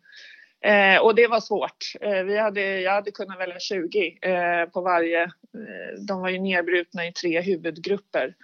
Eh, 0.62 1.02
och 1.02 1.16
det 1.16 1.28
var 1.28 1.40
svårt. 1.40 1.78
Eh, 2.02 2.24
vi 2.24 2.38
hade, 2.38 2.82
jag 2.82 2.92
hade 2.92 3.12
kunnat 3.12 3.40
välja 3.40 3.60
20 3.60 4.18
eh, 4.22 4.70
på 4.70 4.82
varje. 4.82 5.24
Eh, 5.24 6.02
de 6.08 6.22
var 6.22 6.30
ju 6.30 6.40
nedbrutna 6.40 7.08
i 7.08 7.14
tre 7.14 7.42
huvudgrupper. 7.42 8.36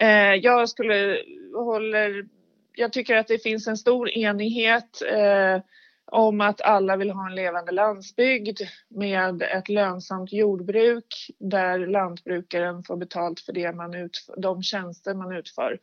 Eh, 0.00 0.34
jag 0.34 0.68
skulle 0.68 1.18
håller 1.54 2.24
jag 2.74 2.92
tycker 2.92 3.16
att 3.16 3.28
det 3.28 3.42
finns 3.42 3.68
en 3.68 3.76
stor 3.76 4.10
enighet 4.10 5.02
eh, 5.02 5.62
om 6.06 6.40
att 6.40 6.60
alla 6.60 6.96
vill 6.96 7.10
ha 7.10 7.26
en 7.26 7.34
levande 7.34 7.72
landsbygd 7.72 8.60
med 8.88 9.42
ett 9.42 9.68
lönsamt 9.68 10.32
jordbruk 10.32 11.30
där 11.38 11.86
lantbrukaren 11.86 12.82
får 12.82 12.96
betalt 12.96 13.40
för 13.40 13.52
det 13.52 13.72
man 13.72 13.94
utför, 13.94 14.34
de 14.36 14.62
tjänster 14.62 15.14
man 15.14 15.36
utför. 15.36 15.78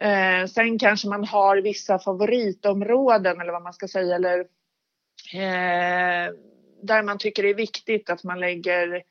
Eh, 0.00 0.46
sen 0.46 0.78
kanske 0.78 1.08
man 1.08 1.24
har 1.24 1.56
vissa 1.56 1.98
favoritområden 1.98 3.40
eller 3.40 3.52
vad 3.52 3.62
man 3.62 3.72
ska 3.72 3.88
säga 3.88 4.14
eller 4.14 4.38
eh, 5.34 6.32
där 6.82 7.02
man 7.02 7.18
tycker 7.18 7.42
det 7.42 7.50
är 7.50 7.54
viktigt 7.54 8.10
att 8.10 8.24
man 8.24 8.40
lägger 8.40 9.02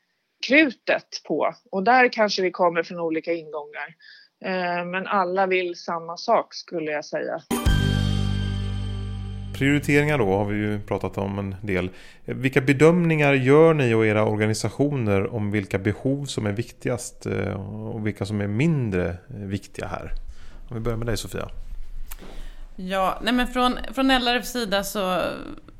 krutet 0.47 1.21
på 1.27 1.53
och 1.71 1.83
där 1.83 2.09
kanske 2.09 2.41
vi 2.41 2.51
kommer 2.51 2.83
från 2.83 2.99
olika 2.99 3.33
ingångar. 3.33 3.95
Eh, 4.39 4.85
men 4.85 5.07
alla 5.07 5.47
vill 5.47 5.75
samma 5.75 6.17
sak 6.17 6.53
skulle 6.53 6.91
jag 6.91 7.05
säga. 7.05 7.41
Prioriteringar 9.57 10.17
då 10.17 10.37
har 10.37 10.45
vi 10.45 10.55
ju 10.57 10.79
pratat 10.79 11.17
om 11.17 11.39
en 11.39 11.55
del. 11.61 11.89
Vilka 12.25 12.61
bedömningar 12.61 13.33
gör 13.33 13.73
ni 13.73 13.93
och 13.93 14.05
era 14.05 14.25
organisationer 14.25 15.35
om 15.35 15.51
vilka 15.51 15.79
behov 15.79 16.25
som 16.25 16.45
är 16.45 16.51
viktigast 16.51 17.25
eh, 17.25 17.53
och 17.93 18.07
vilka 18.07 18.25
som 18.25 18.41
är 18.41 18.47
mindre 18.47 19.17
viktiga 19.27 19.87
här? 19.87 20.11
Om 20.69 20.75
vi 20.75 20.79
börjar 20.79 20.97
med 20.97 21.07
dig 21.07 21.17
Sofia. 21.17 21.49
Ja, 22.75 23.19
nej 23.23 23.33
men 23.33 23.47
från, 23.47 23.79
från 23.93 24.07
LRFs 24.07 24.51
sida 24.51 24.83
så, 24.83 25.21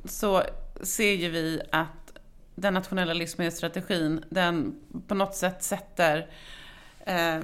så 0.06 0.44
ser 0.82 1.14
ju 1.14 1.30
vi 1.30 1.62
att 1.72 1.90
den 2.56 2.74
nationella 2.74 3.14
livsmedelsstrategin, 3.14 4.24
den 4.30 4.76
på 5.08 5.16
något 5.16 5.36
sätt 5.36 5.64
sätter 5.64 6.28
eh, 7.06 7.40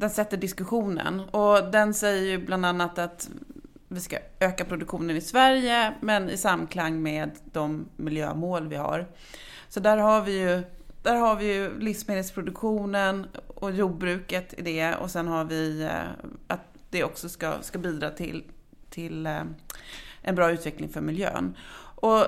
den 0.00 0.10
sätter 0.10 0.36
diskussionen. 0.36 1.20
Och 1.20 1.70
den 1.70 1.94
säger 1.94 2.22
ju 2.22 2.38
bland 2.38 2.66
annat 2.66 2.98
att 2.98 3.30
vi 3.88 4.00
ska 4.00 4.18
öka 4.40 4.64
produktionen 4.64 5.16
i 5.16 5.20
Sverige, 5.20 5.94
men 6.00 6.30
i 6.30 6.36
samklang 6.36 7.02
med 7.02 7.30
de 7.52 7.88
miljömål 7.96 8.68
vi 8.68 8.76
har. 8.76 9.06
Så 9.68 9.80
där 9.80 9.96
har 9.96 10.22
vi 10.22 10.40
ju, 10.40 10.62
där 11.02 11.16
har 11.16 11.36
vi 11.36 11.54
ju 11.54 11.78
livsmedelsproduktionen 11.78 13.26
och 13.46 13.72
jordbruket 13.72 14.54
i 14.58 14.62
det. 14.62 14.94
Och 14.94 15.10
sen 15.10 15.28
har 15.28 15.44
vi 15.44 15.82
eh, 15.82 16.26
att 16.46 16.60
det 16.90 17.04
också 17.04 17.28
ska, 17.28 17.52
ska 17.60 17.78
bidra 17.78 18.10
till, 18.10 18.44
till 18.90 19.26
eh, 19.26 19.42
en 20.22 20.34
bra 20.34 20.50
utveckling 20.50 20.88
för 20.88 21.00
miljön. 21.00 21.56
Och 21.94 22.24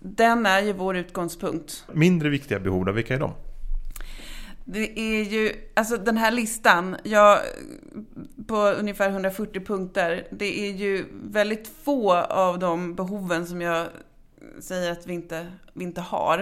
den 0.00 0.46
är 0.46 0.60
ju 0.60 0.72
vår 0.72 0.96
utgångspunkt. 0.96 1.84
Mindre 1.92 2.28
viktiga 2.28 2.60
behov 2.60 2.84
då, 2.84 2.92
vilka 2.92 3.14
är 3.14 3.18
de? 3.18 3.32
Det 4.70 5.00
är 5.00 5.24
ju, 5.24 5.52
alltså 5.74 5.96
den 5.96 6.16
här 6.16 6.30
listan, 6.30 6.96
jag, 7.04 7.40
på 8.46 8.56
ungefär 8.56 9.10
140 9.10 9.64
punkter, 9.64 10.26
det 10.30 10.60
är 10.60 10.72
ju 10.72 11.04
väldigt 11.12 11.68
få 11.82 12.14
av 12.14 12.58
de 12.58 12.94
behoven 12.94 13.46
som 13.46 13.60
jag 13.60 13.86
säger 14.60 14.92
att 14.92 15.06
vi 15.06 15.12
inte, 15.14 15.46
vi 15.72 15.84
inte 15.84 16.00
har. 16.00 16.38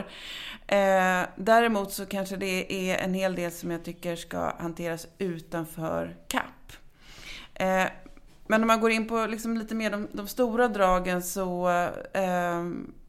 Eh, 0.66 1.22
däremot 1.36 1.92
så 1.92 2.06
kanske 2.06 2.36
det 2.36 2.90
är 2.90 3.04
en 3.04 3.14
hel 3.14 3.34
del 3.34 3.50
som 3.52 3.70
jag 3.70 3.84
tycker 3.84 4.16
ska 4.16 4.56
hanteras 4.58 5.06
utanför 5.18 6.16
CAP. 6.28 6.72
Eh, 7.54 7.84
men 8.46 8.62
om 8.62 8.66
man 8.66 8.80
går 8.80 8.90
in 8.90 9.08
på 9.08 9.26
liksom 9.26 9.56
lite 9.56 9.74
mer 9.74 9.90
de, 9.90 10.08
de 10.12 10.28
stora 10.28 10.68
dragen 10.68 11.22
så 11.22 11.68
eh, 12.12 12.64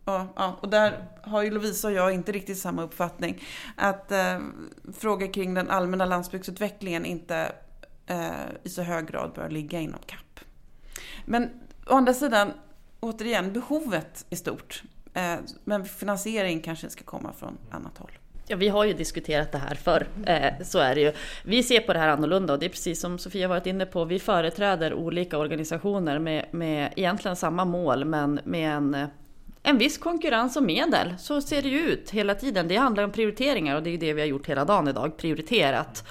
Ja, 0.07 0.27
ja, 0.35 0.57
och 0.61 0.69
där 0.69 1.05
har 1.21 1.43
ju 1.43 1.51
Lovisa 1.51 1.87
och 1.87 1.93
jag 1.93 2.13
inte 2.13 2.31
riktigt 2.31 2.57
samma 2.57 2.83
uppfattning. 2.83 3.43
Att 3.75 4.11
eh, 4.11 4.39
frågor 4.93 5.33
kring 5.33 5.53
den 5.53 5.69
allmänna 5.69 6.05
landsbygdsutvecklingen 6.05 7.05
inte 7.05 7.51
eh, 8.05 8.29
i 8.63 8.69
så 8.69 8.81
hög 8.81 9.07
grad 9.07 9.31
bör 9.35 9.49
ligga 9.49 9.79
inom 9.79 9.99
CAP. 10.05 10.39
Men 11.25 11.49
å 11.87 11.93
andra 11.93 12.13
sidan, 12.13 12.51
återigen, 12.99 13.53
behovet 13.53 14.25
är 14.29 14.35
stort. 14.35 14.83
Eh, 15.13 15.35
men 15.63 15.85
finansiering 15.85 16.61
kanske 16.61 16.89
ska 16.89 17.03
komma 17.03 17.33
från 17.33 17.57
annat 17.71 17.97
håll. 17.97 18.11
Ja, 18.47 18.57
vi 18.57 18.67
har 18.67 18.85
ju 18.85 18.93
diskuterat 18.93 19.51
det 19.51 19.57
här 19.57 19.75
förr, 19.75 20.07
eh, 20.25 20.53
så 20.63 20.79
är 20.79 20.95
det 20.95 21.01
ju. 21.01 21.13
Vi 21.43 21.63
ser 21.63 21.79
på 21.79 21.93
det 21.93 21.99
här 21.99 22.07
annorlunda 22.07 22.53
och 22.53 22.59
det 22.59 22.65
är 22.65 22.69
precis 22.69 23.01
som 23.01 23.19
Sofia 23.19 23.47
varit 23.47 23.65
inne 23.65 23.85
på. 23.85 24.05
Vi 24.05 24.19
företräder 24.19 24.93
olika 24.93 25.37
organisationer 25.37 26.19
med, 26.19 26.45
med 26.51 26.93
egentligen 26.95 27.35
samma 27.35 27.65
mål 27.65 28.05
men 28.05 28.39
med 28.43 28.75
en 28.75 29.07
en 29.67 29.77
viss 29.77 29.97
konkurrens 29.97 30.55
om 30.55 30.65
medel. 30.65 31.13
Så 31.19 31.41
ser 31.41 31.61
det 31.61 31.69
ju 31.69 31.79
ut 31.79 32.09
hela 32.09 32.35
tiden. 32.35 32.67
Det 32.67 32.75
handlar 32.75 33.03
om 33.03 33.11
prioriteringar 33.11 33.75
och 33.75 33.83
det 33.83 33.89
är 33.89 33.97
det 33.97 34.13
vi 34.13 34.21
har 34.21 34.27
gjort 34.27 34.47
hela 34.47 34.65
dagen 34.65 34.87
idag, 34.87 35.17
prioriterat. 35.17 36.07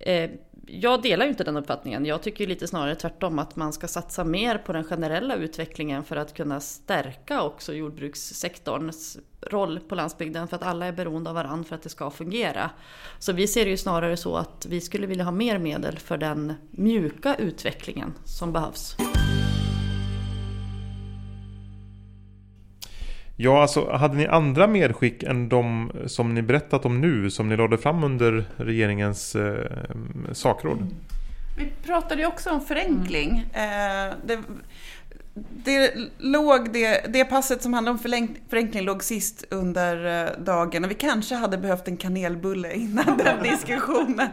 Eh, 0.00 0.30
jag 0.66 1.02
delar 1.02 1.24
ju 1.24 1.30
inte 1.30 1.44
den 1.44 1.56
uppfattningen. 1.56 2.06
Jag 2.06 2.22
tycker 2.22 2.46
lite 2.46 2.68
snarare 2.68 2.94
tvärtom 2.94 3.38
att 3.38 3.56
man 3.56 3.72
ska 3.72 3.88
satsa 3.88 4.24
mer 4.24 4.58
på 4.58 4.72
den 4.72 4.84
generella 4.84 5.34
utvecklingen 5.34 6.04
för 6.04 6.16
att 6.16 6.34
kunna 6.34 6.60
stärka 6.60 7.42
också 7.42 7.74
jordbrukssektorns 7.74 9.18
roll 9.40 9.80
på 9.80 9.94
landsbygden 9.94 10.48
för 10.48 10.56
att 10.56 10.62
alla 10.62 10.86
är 10.86 10.92
beroende 10.92 11.30
av 11.30 11.36
varandra 11.36 11.64
för 11.64 11.74
att 11.74 11.82
det 11.82 11.88
ska 11.88 12.10
fungera. 12.10 12.70
Så 13.18 13.32
vi 13.32 13.48
ser 13.48 13.64
det 13.64 13.70
ju 13.70 13.76
snarare 13.76 14.16
så 14.16 14.36
att 14.36 14.66
vi 14.68 14.80
skulle 14.80 15.06
vilja 15.06 15.24
ha 15.24 15.32
mer 15.32 15.58
medel 15.58 15.98
för 15.98 16.16
den 16.16 16.54
mjuka 16.70 17.34
utvecklingen 17.34 18.14
som 18.24 18.52
behövs. 18.52 18.96
Ja, 23.42 23.62
alltså 23.62 23.90
hade 23.90 24.16
ni 24.16 24.26
andra 24.26 24.66
medskick 24.66 25.22
än 25.22 25.48
de 25.48 25.92
som 26.06 26.34
ni 26.34 26.42
berättat 26.42 26.84
om 26.84 27.00
nu, 27.00 27.30
som 27.30 27.48
ni 27.48 27.56
lade 27.56 27.78
fram 27.78 28.04
under 28.04 28.44
regeringens 28.56 29.34
eh, 29.34 29.66
sakråd? 30.32 30.86
Vi 31.58 31.72
pratade 31.86 32.20
ju 32.20 32.26
också 32.26 32.50
om 32.50 32.60
förenkling. 32.60 33.44
Mm. 33.52 34.08
Eh, 34.08 34.14
det, 34.26 34.38
det, 35.64 35.94
låg 36.18 36.72
det, 36.72 37.12
det 37.12 37.24
passet 37.24 37.62
som 37.62 37.74
handlade 37.74 37.98
om 37.98 38.28
förenkling 38.50 38.84
låg 38.84 39.04
sist 39.04 39.44
under 39.50 40.24
eh, 40.24 40.38
dagen 40.38 40.84
och 40.84 40.90
vi 40.90 40.94
kanske 40.94 41.34
hade 41.34 41.58
behövt 41.58 41.88
en 41.88 41.96
kanelbulle 41.96 42.72
innan 42.72 43.18
den 43.18 43.42
diskussionen. 43.42 44.28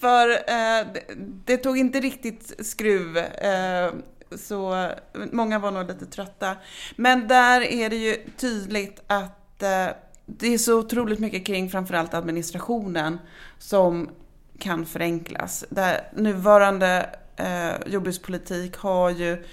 För 0.00 0.30
eh, 0.30 0.86
det, 0.94 1.04
det, 1.44 1.56
tog 1.56 1.78
inte 1.78 2.00
riktigt 2.00 2.66
skruv. 2.66 3.16
Eh, 3.16 3.92
så 4.38 4.88
många 5.32 5.58
var 5.58 5.70
nog 5.70 5.86
lite 5.86 6.06
trötta. 6.06 6.56
Men 6.96 7.28
där 7.28 7.60
är 7.60 7.90
det 7.90 7.96
ju 7.96 8.16
tydligt 8.36 9.02
att 9.06 9.62
eh, 9.62 9.88
det 10.26 10.54
är 10.54 10.58
så 10.58 10.78
otroligt 10.78 11.18
mycket 11.18 11.46
kring 11.46 11.70
framförallt 11.70 12.14
administrationen 12.14 13.18
som 13.58 14.10
kan 14.58 14.86
förenklas. 14.86 15.64
Där 15.70 16.08
nuvarande 16.16 17.10
eh, 17.36 17.92
jordbrukspolitik 17.92 18.76
har 18.76 19.10
ju 19.10 19.44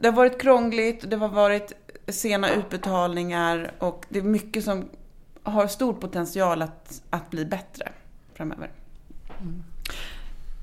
det 0.00 0.08
har 0.08 0.16
varit 0.16 0.40
krångligt, 0.40 1.10
det 1.10 1.16
har 1.16 1.28
varit 1.28 1.72
sena 2.08 2.50
utbetalningar 2.50 3.72
och 3.78 4.06
det 4.08 4.18
är 4.18 4.22
mycket 4.22 4.64
som 4.64 4.88
har 5.42 5.66
stor 5.66 5.92
potential 5.92 6.62
att, 6.62 7.02
att 7.10 7.30
bli 7.30 7.44
bättre 7.44 7.88
framöver. 8.34 8.70
Mm 9.40 9.64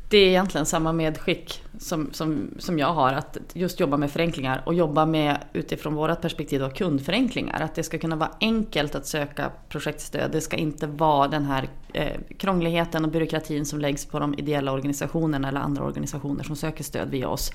det 0.10 0.18
är 0.18 0.28
egentligen 0.28 0.66
samma 0.66 0.94
medskick 0.94 1.64
som, 1.80 2.14
som, 2.14 2.50
som 2.60 2.80
jag 2.80 2.94
har, 2.94 3.14
att 3.14 3.38
just 3.54 3.80
jobba 3.80 3.98
med 3.98 4.12
förenklingar 4.12 4.62
och 4.66 4.74
jobba 4.74 5.06
med 5.06 5.38
utifrån 5.54 5.94
vårt 5.94 6.22
perspektiv 6.22 6.60
då, 6.60 6.70
kundförenklingar. 6.70 7.62
Att 7.62 7.76
det 7.76 7.84
ska 7.84 7.98
kunna 7.98 8.16
vara 8.16 8.32
enkelt 8.40 8.96
att 8.96 9.08
söka 9.08 9.52
projektstöd. 9.70 10.32
Det 10.32 10.42
ska 10.42 10.58
inte 10.58 10.88
vara 10.88 11.28
den 11.28 11.46
här 11.46 11.68
eh, 11.94 12.20
krångligheten 12.38 13.06
och 13.06 13.12
byråkratin 13.12 13.66
som 13.66 13.80
läggs 13.80 14.06
på 14.06 14.20
de 14.20 14.34
ideella 14.34 14.72
organisationerna 14.72 15.48
eller 15.48 15.60
andra 15.60 15.84
organisationer 15.84 16.44
som 16.44 16.56
söker 16.56 16.84
stöd 16.84 17.10
via 17.10 17.28
oss. 17.30 17.52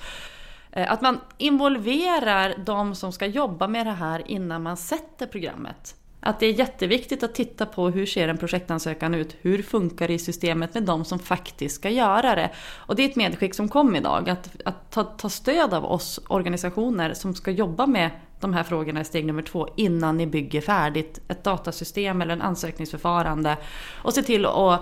Eh, 0.71 0.91
att 0.91 1.01
man 1.01 1.19
involverar 1.37 2.55
de 2.65 2.95
som 2.95 3.11
ska 3.11 3.25
jobba 3.25 3.67
med 3.67 3.85
det 3.85 3.91
här 3.91 4.23
innan 4.25 4.63
man 4.63 4.77
sätter 4.77 5.27
programmet. 5.27 5.95
Att 6.23 6.39
det 6.39 6.45
är 6.45 6.53
jätteviktigt 6.53 7.23
att 7.23 7.35
titta 7.35 7.65
på 7.65 7.89
hur 7.89 8.05
ser 8.05 8.27
en 8.27 8.37
projektansökan 8.37 9.13
ut? 9.13 9.35
Hur 9.41 9.63
funkar 9.63 10.07
det 10.07 10.13
i 10.13 10.19
systemet 10.19 10.73
med 10.73 10.83
de 10.83 11.05
som 11.05 11.19
faktiskt 11.19 11.75
ska 11.75 11.89
göra 11.89 12.35
det? 12.35 12.49
Och 12.75 12.95
det 12.95 13.03
är 13.03 13.09
ett 13.09 13.15
medskick 13.15 13.55
som 13.55 13.69
kom 13.69 13.95
idag, 13.95 14.29
att, 14.29 14.49
att 14.65 14.91
ta, 14.91 15.03
ta 15.03 15.29
stöd 15.29 15.73
av 15.73 15.85
oss 15.85 16.19
organisationer 16.27 17.13
som 17.13 17.35
ska 17.35 17.51
jobba 17.51 17.87
med 17.87 18.09
de 18.39 18.53
här 18.53 18.63
frågorna 18.63 19.01
i 19.01 19.05
steg 19.05 19.25
nummer 19.25 19.41
två 19.41 19.67
innan 19.75 20.17
ni 20.17 20.27
bygger 20.27 20.61
färdigt 20.61 21.19
ett 21.27 21.43
datasystem 21.43 22.21
eller 22.21 22.33
en 22.33 22.41
ansökningsförfarande. 22.41 23.57
Och 24.03 24.13
se 24.13 24.21
till 24.21 24.45
att 24.45 24.81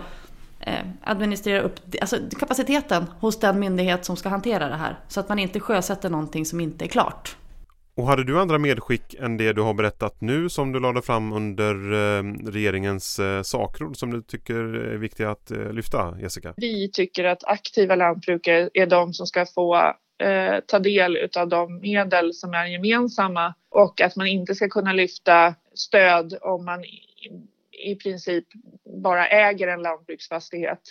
eh, 0.59 0.85
administrera 1.03 1.61
upp 1.61 1.79
alltså 2.01 2.17
kapaciteten 2.39 3.05
hos 3.19 3.39
den 3.39 3.59
myndighet 3.59 4.05
som 4.05 4.15
ska 4.15 4.29
hantera 4.29 4.69
det 4.69 4.75
här. 4.75 4.99
Så 5.07 5.19
att 5.19 5.29
man 5.29 5.39
inte 5.39 5.59
sjösätter 5.59 6.09
någonting 6.09 6.45
som 6.45 6.61
inte 6.61 6.85
är 6.85 6.89
klart. 6.89 7.35
Och 7.99 8.07
hade 8.07 8.23
du 8.23 8.39
andra 8.39 8.57
medskick 8.57 9.13
än 9.13 9.37
det 9.37 9.53
du 9.53 9.61
har 9.61 9.73
berättat 9.73 10.21
nu 10.21 10.49
som 10.49 10.71
du 10.71 10.79
lade 10.79 11.01
fram 11.01 11.33
under 11.33 11.73
eh, 11.73 12.23
regeringens 12.51 13.19
eh, 13.19 13.41
sakråd 13.41 13.97
som 13.97 14.11
du 14.11 14.21
tycker 14.21 14.55
är 14.55 14.97
viktiga 14.97 15.31
att 15.31 15.51
eh, 15.51 15.73
lyfta, 15.73 16.17
Jessica? 16.21 16.53
Vi 16.57 16.91
tycker 16.91 17.23
att 17.23 17.43
aktiva 17.43 17.95
lantbrukare 17.95 18.69
är 18.73 18.85
de 18.85 19.13
som 19.13 19.27
ska 19.27 19.45
få 19.45 19.93
ta 20.65 20.79
del 20.79 21.29
av 21.37 21.47
de 21.47 21.79
medel 21.79 22.33
som 22.33 22.53
är 22.53 22.65
gemensamma 22.65 23.53
och 23.69 24.01
att 24.01 24.15
man 24.15 24.27
inte 24.27 24.55
ska 24.55 24.69
kunna 24.69 24.93
lyfta 24.93 25.55
stöd 25.73 26.37
om 26.41 26.65
man 26.65 26.83
i 27.85 27.95
princip 27.95 28.45
bara 29.03 29.27
äger 29.27 29.67
en 29.67 29.81
lantbruksfastighet. 29.81 30.81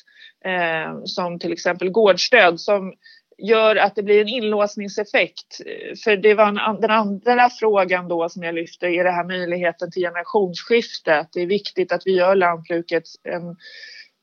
som 1.05 1.39
till 1.39 1.53
exempel 1.53 1.91
gårdsstöd 1.91 2.61
som 2.61 2.93
gör 3.39 3.77
att 3.77 3.95
det 3.95 4.03
blir 4.03 4.21
en 4.21 4.29
inlåsningseffekt. 4.29 5.61
Eh, 5.67 5.95
för 6.05 6.17
det 6.17 6.35
var 6.35 6.47
en, 6.47 6.81
den 6.81 6.91
andra 6.91 7.51
frågan 7.61 8.09
då 8.09 8.29
som 8.29 8.43
jag 8.43 8.55
lyfte 8.55 8.87
är 8.87 9.05
det 9.05 9.11
här 9.11 9.25
möjligheten 9.25 9.91
till 9.91 10.03
generationsskifte. 10.03 11.19
Att 11.19 11.33
det 11.33 11.43
är 11.43 11.47
viktigt 11.47 11.93
att 11.93 12.03
vi 12.05 12.17
gör 12.17 12.35
lantbruket 12.35 13.05
en, 13.25 13.57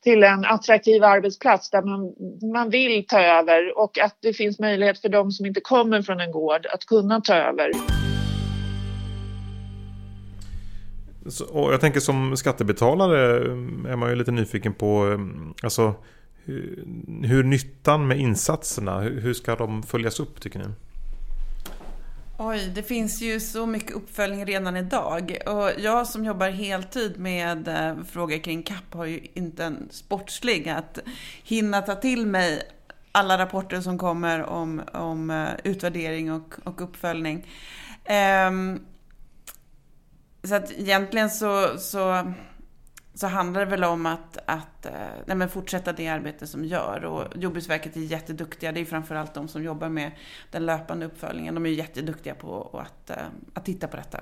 till 0.02 0.22
en 0.22 0.44
attraktiv 0.44 1.04
arbetsplats 1.04 1.70
där 1.70 1.82
man, 1.82 2.14
man 2.52 2.70
vill 2.70 3.06
ta 3.06 3.20
över 3.20 3.78
och 3.78 3.98
att 3.98 4.18
det 4.22 4.32
finns 4.32 4.58
möjlighet 4.58 5.00
för 5.00 5.08
de 5.08 5.30
som 5.30 5.46
inte 5.46 5.60
kommer 5.60 6.02
från 6.02 6.20
en 6.20 6.32
gård 6.32 6.66
att 6.66 6.84
kunna 6.84 7.20
ta 7.20 7.34
över. 7.34 7.70
och 11.50 11.72
jag 11.72 11.80
tänker 11.80 12.00
som 12.00 12.36
skattebetalare 12.36 13.36
eh, 13.36 13.92
är 13.92 13.96
man 13.96 14.10
ju 14.10 14.16
lite 14.16 14.30
nyfiken 14.30 14.74
på 14.74 15.12
eh, 15.12 15.18
alltså 15.62 15.94
hur 17.22 17.44
nyttan 17.44 18.06
med 18.06 18.18
insatserna, 18.18 19.00
hur 19.00 19.34
ska 19.34 19.56
de 19.56 19.82
följas 19.82 20.20
upp 20.20 20.40
tycker 20.40 20.58
ni? 20.58 20.66
Oj, 22.38 22.72
det 22.74 22.82
finns 22.82 23.22
ju 23.22 23.40
så 23.40 23.66
mycket 23.66 23.90
uppföljning 23.90 24.46
redan 24.46 24.76
idag. 24.76 25.38
Och 25.46 25.70
jag 25.78 26.06
som 26.06 26.24
jobbar 26.24 26.48
heltid 26.48 27.18
med 27.18 27.68
eh, 27.68 28.04
frågor 28.04 28.38
kring 28.38 28.62
CAP 28.62 28.94
har 28.94 29.04
ju 29.04 29.20
inte 29.34 29.64
en 29.64 29.88
sportslig 29.90 30.68
att 30.68 30.98
hinna 31.42 31.82
ta 31.82 31.94
till 31.94 32.26
mig 32.26 32.62
alla 33.12 33.38
rapporter 33.38 33.80
som 33.80 33.98
kommer 33.98 34.42
om, 34.42 34.82
om 34.92 35.30
eh, 35.30 35.48
utvärdering 35.64 36.32
och, 36.32 36.54
och 36.64 36.80
uppföljning. 36.80 37.46
Um, 38.48 38.80
så 40.44 40.54
att 40.54 40.72
egentligen 40.72 41.30
så, 41.30 41.78
så 41.78 42.32
så 43.16 43.26
handlar 43.26 43.60
det 43.60 43.70
väl 43.70 43.84
om 43.84 44.06
att, 44.06 44.38
att 44.46 44.86
eh, 44.86 44.92
nej 45.26 45.48
fortsätta 45.48 45.92
det 45.92 46.08
arbete 46.08 46.46
som 46.46 46.64
gör. 46.64 47.04
Och 47.04 47.36
Jordbruksverket 47.36 47.96
är 47.96 48.00
jätteduktiga. 48.00 48.72
Det 48.72 48.80
är 48.80 48.84
framförallt 48.84 49.34
de 49.34 49.48
som 49.48 49.62
jobbar 49.62 49.88
med 49.88 50.12
den 50.50 50.66
löpande 50.66 51.06
uppföljningen. 51.06 51.54
De 51.54 51.66
är 51.66 51.70
jätteduktiga 51.70 52.34
på 52.34 52.80
att, 52.82 53.10
eh, 53.10 53.16
att 53.54 53.64
titta 53.64 53.88
på 53.88 53.96
detta. 53.96 54.20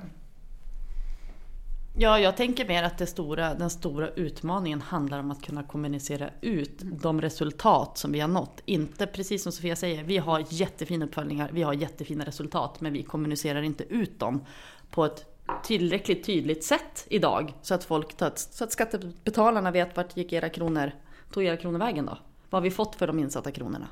Ja, 1.97 2.19
jag 2.19 2.37
tänker 2.37 2.69
mer 2.69 2.83
att 2.83 3.09
stora, 3.09 3.55
den 3.55 3.71
stora 3.71 4.09
utmaningen 4.09 4.81
handlar 4.81 5.19
om 5.19 5.31
att 5.31 5.43
kunna 5.43 5.63
kommunicera 5.63 6.31
ut 6.41 6.83
de 6.83 7.21
resultat 7.21 7.99
som 7.99 8.13
vi 8.13 8.21
har 8.21 8.29
nått. 8.29 8.63
Inte 8.65 9.07
precis 9.07 9.43
som 9.43 9.53
Sofia 9.53 9.77
säger, 9.77 10.05
vi 10.05 10.19
har 10.19 10.45
jättefina 10.49 11.05
uppföljningar, 11.05 11.51
vi 11.53 11.63
har 11.63 11.73
jättefina 11.73 12.25
resultat, 12.25 12.81
men 12.81 12.93
vi 12.93 13.03
kommunicerar 13.03 13.63
inte 13.63 13.85
ut 13.85 14.21
dem 14.21 14.45
på 14.91 15.05
ett 15.05 15.34
tillräckligt 15.65 16.25
tydligt 16.25 16.65
sätt 16.65 17.07
idag 17.09 17.53
så 17.63 17.75
att 17.75 17.85
folk, 17.85 18.07
så 18.51 18.65
att 18.65 18.73
skattebetalarna 18.73 19.71
vet 19.71 19.97
vart 19.97 20.17
gick 20.17 20.33
era 20.33 20.49
kronor, 20.49 20.93
tog 21.33 21.45
era 21.45 21.57
kronor 21.57 21.79
vägen 21.79 22.07
då? 22.07 22.19
Vad 22.51 22.63
har 22.63 22.65
vi 22.65 22.71
fått 22.71 22.97
för 22.97 23.07
de 23.07 23.19
insatta 23.19 23.51
kronorna? 23.51 23.89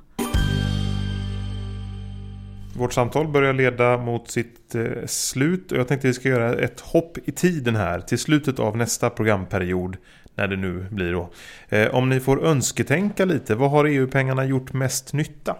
Vårt 2.76 2.92
samtal 2.92 3.28
börjar 3.28 3.52
leda 3.52 3.98
mot 3.98 4.30
sitt 4.30 4.74
eh, 4.74 5.06
slut 5.06 5.72
och 5.72 5.78
jag 5.78 5.88
tänkte 5.88 6.08
att 6.08 6.10
vi 6.10 6.14
ska 6.14 6.28
göra 6.28 6.54
ett 6.54 6.80
hopp 6.80 7.18
i 7.24 7.32
tiden 7.32 7.76
här 7.76 8.00
till 8.00 8.18
slutet 8.18 8.58
av 8.58 8.76
nästa 8.76 9.10
programperiod 9.10 9.96
när 10.34 10.48
det 10.48 10.56
nu 10.56 10.86
blir 10.90 11.12
då. 11.12 11.30
Eh, 11.68 11.94
om 11.94 12.08
ni 12.08 12.20
får 12.20 12.44
önsketänka 12.44 13.24
lite, 13.24 13.54
vad 13.54 13.70
har 13.70 13.84
EU-pengarna 13.84 14.44
gjort 14.44 14.72
mest 14.72 15.12
nytta? 15.12 15.56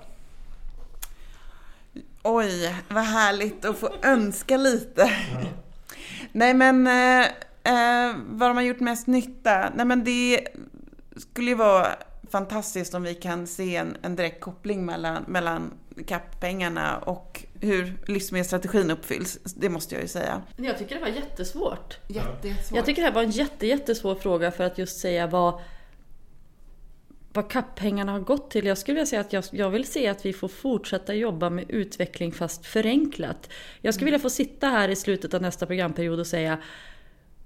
Oj, 2.23 2.75
vad 2.89 3.05
härligt 3.05 3.65
att 3.65 3.79
få 3.79 3.91
önska 4.03 4.57
lite. 4.57 5.11
Ja. 5.35 5.63
Nej 6.33 6.55
men, 6.55 6.87
eh, 6.87 7.27
eh, 7.65 8.17
vad 8.27 8.55
har 8.55 8.63
gjort 8.63 8.81
mest 8.81 9.07
nytta? 9.07 9.71
Nej 9.75 9.87
men 9.87 10.05
det 10.05 10.49
skulle 11.17 11.51
ju 11.51 11.57
vara 11.57 11.87
fantastiskt 12.31 12.95
om 12.95 13.03
vi 13.03 13.15
kan 13.15 13.47
se 13.47 13.77
en, 13.77 13.97
en 14.03 14.17
direkt 14.17 14.41
koppling 14.41 14.85
mellan, 14.85 15.25
mellan 15.27 15.73
CAP-pengarna 16.07 16.99
och 16.99 17.45
hur 17.61 17.99
livsmedelsstrategin 18.07 18.91
uppfylls. 18.91 19.39
Det 19.45 19.69
måste 19.69 19.95
jag 19.95 20.03
ju 20.03 20.09
säga. 20.09 20.43
Jag 20.57 20.79
tycker 20.79 20.95
det 20.95 21.01
var 21.01 21.09
jättesvårt. 21.09 21.99
Jättesvårt. 22.09 22.77
Jag 22.77 22.87
tycker 22.87 23.03
det 23.03 23.09
här 23.09 23.15
var 23.15 23.23
en 23.23 23.31
jätte, 23.31 23.67
jättesvår 23.67 24.15
fråga 24.15 24.51
för 24.51 24.65
att 24.65 24.79
just 24.79 25.01
säga 25.01 25.27
vad 25.27 25.61
vad 27.33 27.51
CAP-pengarna 27.51 28.13
har 28.13 28.21
gått 28.21 28.51
till. 28.51 28.67
Jag 28.67 28.79
skulle 28.79 28.95
vilja 28.95 29.07
säga 29.07 29.21
att 29.21 29.33
jag, 29.33 29.45
jag, 29.51 29.71
vill 29.71 29.85
se 29.85 30.09
att 30.09 30.27
vi 30.27 30.33
får 30.33 30.49
fortsätta 30.49 31.15
jobba 31.15 31.51
med 31.51 31.65
utveckling 31.69 32.33
fast 32.33 32.67
förenklat. 32.67 33.51
Jag 33.81 33.95
skulle 33.95 34.05
vilja 34.05 34.19
få 34.19 34.31
sitta 34.31 34.67
här 34.67 34.89
i 34.89 34.97
slutet 34.97 35.35
av 35.35 35.43
nästa 35.43 35.67
programperiod 35.67 36.21
och 36.21 36.27
säga 36.27 36.59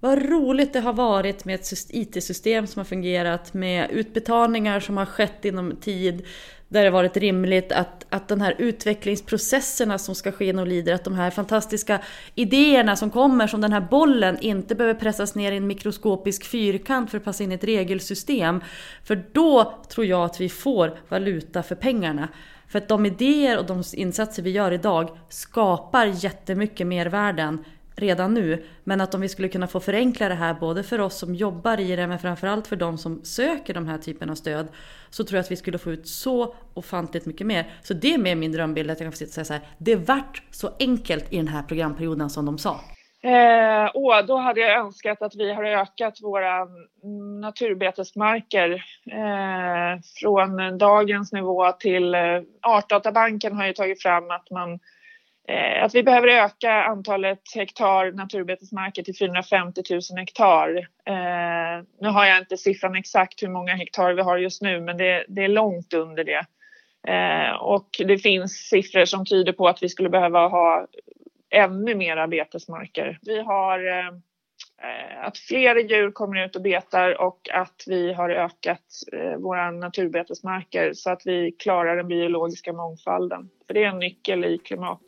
vad 0.01 0.23
roligt 0.31 0.73
det 0.73 0.81
har 0.81 0.93
varit 0.93 1.45
med 1.45 1.55
ett 1.55 1.73
IT-system 1.91 2.67
som 2.67 2.81
har 2.81 2.85
fungerat, 2.85 3.55
med 3.55 3.91
utbetalningar 3.91 4.81
som 4.81 4.97
har 4.97 5.07
skett 5.07 5.45
inom 5.45 5.77
tid, 5.77 6.27
där 6.69 6.85
det 6.85 6.91
varit 6.91 7.17
rimligt 7.17 7.73
att, 7.73 8.07
att 8.11 8.29
den 8.29 8.41
här 8.41 8.55
utvecklingsprocesserna 8.59 9.99
som 9.99 10.15
ska 10.15 10.33
ske 10.33 10.45
inom 10.45 10.69
Leader, 10.69 10.95
att 10.95 11.05
de 11.05 11.15
här 11.15 11.31
fantastiska 11.31 12.01
idéerna 12.35 12.97
som 12.97 13.11
kommer 13.11 13.47
som 13.47 13.61
den 13.61 13.73
här 13.73 13.81
bollen 13.81 14.39
inte 14.41 14.75
behöver 14.75 15.01
pressas 15.01 15.35
ner 15.35 15.53
i 15.53 15.57
en 15.57 15.67
mikroskopisk 15.67 16.45
fyrkant 16.45 17.11
för 17.11 17.19
att 17.19 17.25
passa 17.25 17.45
in 17.45 17.53
i 17.53 17.55
ett 17.55 17.65
regelsystem. 17.65 18.61
För 19.05 19.25
då 19.33 19.75
tror 19.89 20.07
jag 20.07 20.25
att 20.25 20.41
vi 20.41 20.49
får 20.49 20.99
valuta 21.09 21.63
för 21.63 21.75
pengarna. 21.75 22.29
För 22.69 22.79
att 22.79 22.89
de 22.89 23.07
idéer 23.07 23.59
och 23.59 23.67
de 23.67 23.83
insatser 23.93 24.43
vi 24.43 24.51
gör 24.51 24.73
idag 24.73 25.19
skapar 25.29 26.07
jättemycket 26.07 26.87
mervärden 26.87 27.65
redan 27.97 28.35
nu. 28.35 28.65
Men 28.85 29.01
att 29.01 29.15
om 29.15 29.21
vi 29.21 29.29
skulle 29.29 29.49
kunna 29.49 29.67
få 29.67 29.81
förenkla 29.81 30.29
det 30.29 30.35
här 30.35 30.55
både 30.55 30.83
för 30.83 31.01
oss 31.01 31.19
som 31.19 31.35
jobbar 31.35 31.81
i 31.81 31.97
det 31.97 32.07
men 32.07 32.19
framförallt 32.19 32.67
för 32.67 32.77
de 32.77 32.99
som 32.99 33.25
söker 33.25 33.75
de 33.75 33.89
här 33.89 33.99
typen 33.99 34.31
av 34.31 34.35
stöd. 34.35 34.69
Så 35.11 35.25
tror 35.25 35.37
jag 35.37 35.45
att 35.45 35.51
vi 35.51 35.57
skulle 35.57 35.79
få 35.79 35.93
ut 35.93 36.09
så 36.09 36.55
ofantligt 36.75 37.27
mycket 37.27 37.47
mer. 37.47 37.67
Så 37.83 37.95
det 37.95 38.15
är 38.15 38.19
mer 38.19 38.35
min 38.35 38.53
drömbild 38.53 38.91
att 38.91 39.01
jag 39.01 39.05
kan 39.05 39.13
få 39.13 39.17
sitta 39.17 39.29
och 39.29 39.33
säga 39.33 39.45
så 39.45 39.53
här. 39.53 39.63
Det 39.79 39.97
vart 39.97 40.43
så 40.51 40.71
enkelt 40.81 41.33
i 41.33 41.37
den 41.37 41.49
här 41.49 41.63
programperioden 41.63 42.31
som 42.31 42.47
de 42.47 42.59
sa. 42.59 42.81
Eh, 43.23 43.87
och 43.95 44.27
då 44.27 44.37
hade 44.37 44.61
jag 44.61 44.81
önskat 44.81 45.23
att 45.23 45.37
vi 45.37 45.53
har 45.53 45.65
ökat 45.65 46.19
våra 46.23 46.67
naturbetesmarker 47.41 48.85
eh, 49.13 50.01
från 50.21 50.79
dagens 50.79 51.33
nivå 51.33 51.73
till 51.73 52.15
eh, 52.15 52.21
Artdatabanken 52.63 53.57
har 53.57 53.67
ju 53.67 53.73
tagit 53.73 54.03
fram 54.03 54.31
att 54.31 54.51
man 54.51 54.73
Eh, 54.73 54.81
Eh, 55.49 55.85
att 55.85 55.95
vi 55.95 56.03
behöver 56.03 56.29
öka 56.29 56.73
antalet 56.73 57.43
hektar 57.55 58.13
naturbetesmarker 58.13 59.03
till 59.03 59.17
450 59.17 59.83
000 59.91 60.01
hektar. 60.19 60.77
Eh, 61.07 61.85
nu 62.01 62.09
har 62.09 62.27
jag 62.27 62.39
inte 62.39 62.57
siffran 62.57 62.97
exakt 62.97 63.43
hur 63.43 63.49
många 63.49 63.75
hektar 63.75 64.13
vi 64.13 64.23
har 64.23 64.39
just 64.39 64.63
nu 64.63 64.81
men 64.81 64.97
det, 64.97 65.25
det 65.29 65.45
är 65.45 65.49
långt 65.49 65.95
under 65.95 66.25
det. 66.25 66.47
Eh, 67.09 67.55
och 67.61 67.89
det 67.99 68.19
finns 68.19 68.53
siffror 68.53 69.05
som 69.05 69.27
tyder 69.27 69.53
på 69.53 69.69
att 69.69 69.83
vi 69.83 69.89
skulle 69.89 70.09
behöva 70.09 70.49
ha 70.49 70.87
ännu 71.51 71.95
mera 71.95 72.27
betesmarker. 72.27 73.19
Vi 73.23 73.41
har 73.41 73.87
eh, 73.87 74.09
eh, 74.83 75.25
att 75.25 75.39
fler 75.39 75.77
djur 75.77 76.11
kommer 76.11 76.45
ut 76.45 76.57
och 76.57 76.63
betar 76.63 77.21
och 77.21 77.49
att 77.53 77.85
vi 77.87 78.13
har 78.13 78.31
ökat 78.31 78.85
våra 79.39 79.71
naturbetesmarker 79.71 80.93
så 80.95 81.11
att 81.11 81.23
vi 81.25 81.53
klarar 81.53 81.97
den 81.97 82.09
biologiska 82.09 82.73
mångfalden. 82.73 83.49
För 83.67 83.75
det 83.75 83.85
är 83.85 83.89
en 83.89 83.99
nyckel 83.99 84.45
i 84.45 84.59
klimat 84.59 85.03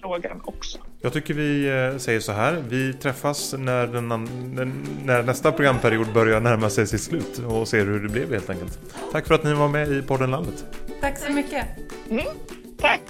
frågan 0.00 0.40
också. 0.44 0.78
Jag 1.00 1.12
tycker 1.12 1.34
vi 1.34 1.68
eh, 1.68 1.98
säger 1.98 2.20
så 2.20 2.32
här. 2.32 2.64
Vi 2.68 2.92
träffas 2.92 3.54
när, 3.58 3.86
den, 3.86 4.08
när 5.04 5.22
nästa 5.22 5.52
programperiod 5.52 6.12
börjar 6.12 6.40
närma 6.40 6.70
sig 6.70 6.86
sitt 6.86 7.02
slut 7.02 7.38
och 7.38 7.68
ser 7.68 7.86
hur 7.86 8.00
det 8.00 8.08
blev 8.08 8.32
helt 8.32 8.50
enkelt. 8.50 8.78
Tack 9.12 9.26
för 9.26 9.34
att 9.34 9.44
ni 9.44 9.54
var 9.54 9.68
med 9.68 9.92
i 9.92 10.02
podden 10.02 10.30
Landet. 10.30 10.64
Tack 11.00 11.18
så 11.18 11.32
mycket. 11.32 11.66
Mm, 12.10 12.26
tack. 12.78 13.00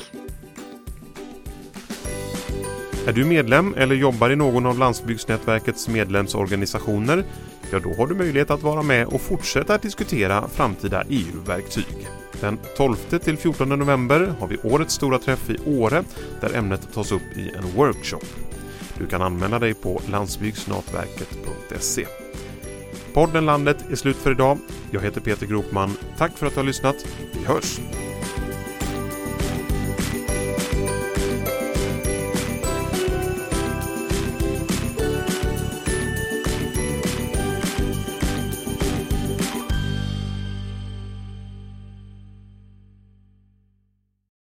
Är 3.06 3.12
du 3.12 3.24
medlem 3.24 3.74
eller 3.76 3.94
jobbar 3.94 4.30
i 4.30 4.36
någon 4.36 4.66
av 4.66 4.78
Landsbygdsnätverkets 4.78 5.88
medlemsorganisationer? 5.88 7.24
Ja, 7.72 7.78
då 7.78 7.94
har 7.94 8.06
du 8.06 8.14
möjlighet 8.14 8.50
att 8.50 8.62
vara 8.62 8.82
med 8.82 9.06
och 9.06 9.20
fortsätta 9.20 9.78
diskutera 9.78 10.48
framtida 10.48 11.04
EU-verktyg. 11.08 12.08
Den 12.40 12.58
12 12.76 12.96
till 12.96 13.36
14 13.36 13.68
november 13.68 14.34
har 14.40 14.48
vi 14.48 14.56
årets 14.62 14.94
stora 14.94 15.18
träff 15.18 15.50
i 15.50 15.58
Åre 15.66 16.04
där 16.40 16.54
ämnet 16.54 16.92
tas 16.94 17.12
upp 17.12 17.36
i 17.36 17.50
en 17.50 17.76
workshop. 17.76 18.24
Du 18.98 19.06
kan 19.06 19.22
anmäla 19.22 19.58
dig 19.58 19.74
på 19.74 20.00
landsbygdsnatverket.se. 20.10 22.06
Podden 23.14 23.46
Landet 23.46 23.84
är 23.90 23.96
slut 23.96 24.16
för 24.16 24.30
idag. 24.30 24.58
Jag 24.90 25.00
heter 25.00 25.20
Peter 25.20 25.46
Gropman. 25.46 25.96
Tack 26.18 26.38
för 26.38 26.46
att 26.46 26.52
du 26.52 26.58
har 26.58 26.66
lyssnat. 26.66 26.96
Vi 27.32 27.44
hörs! 27.44 27.80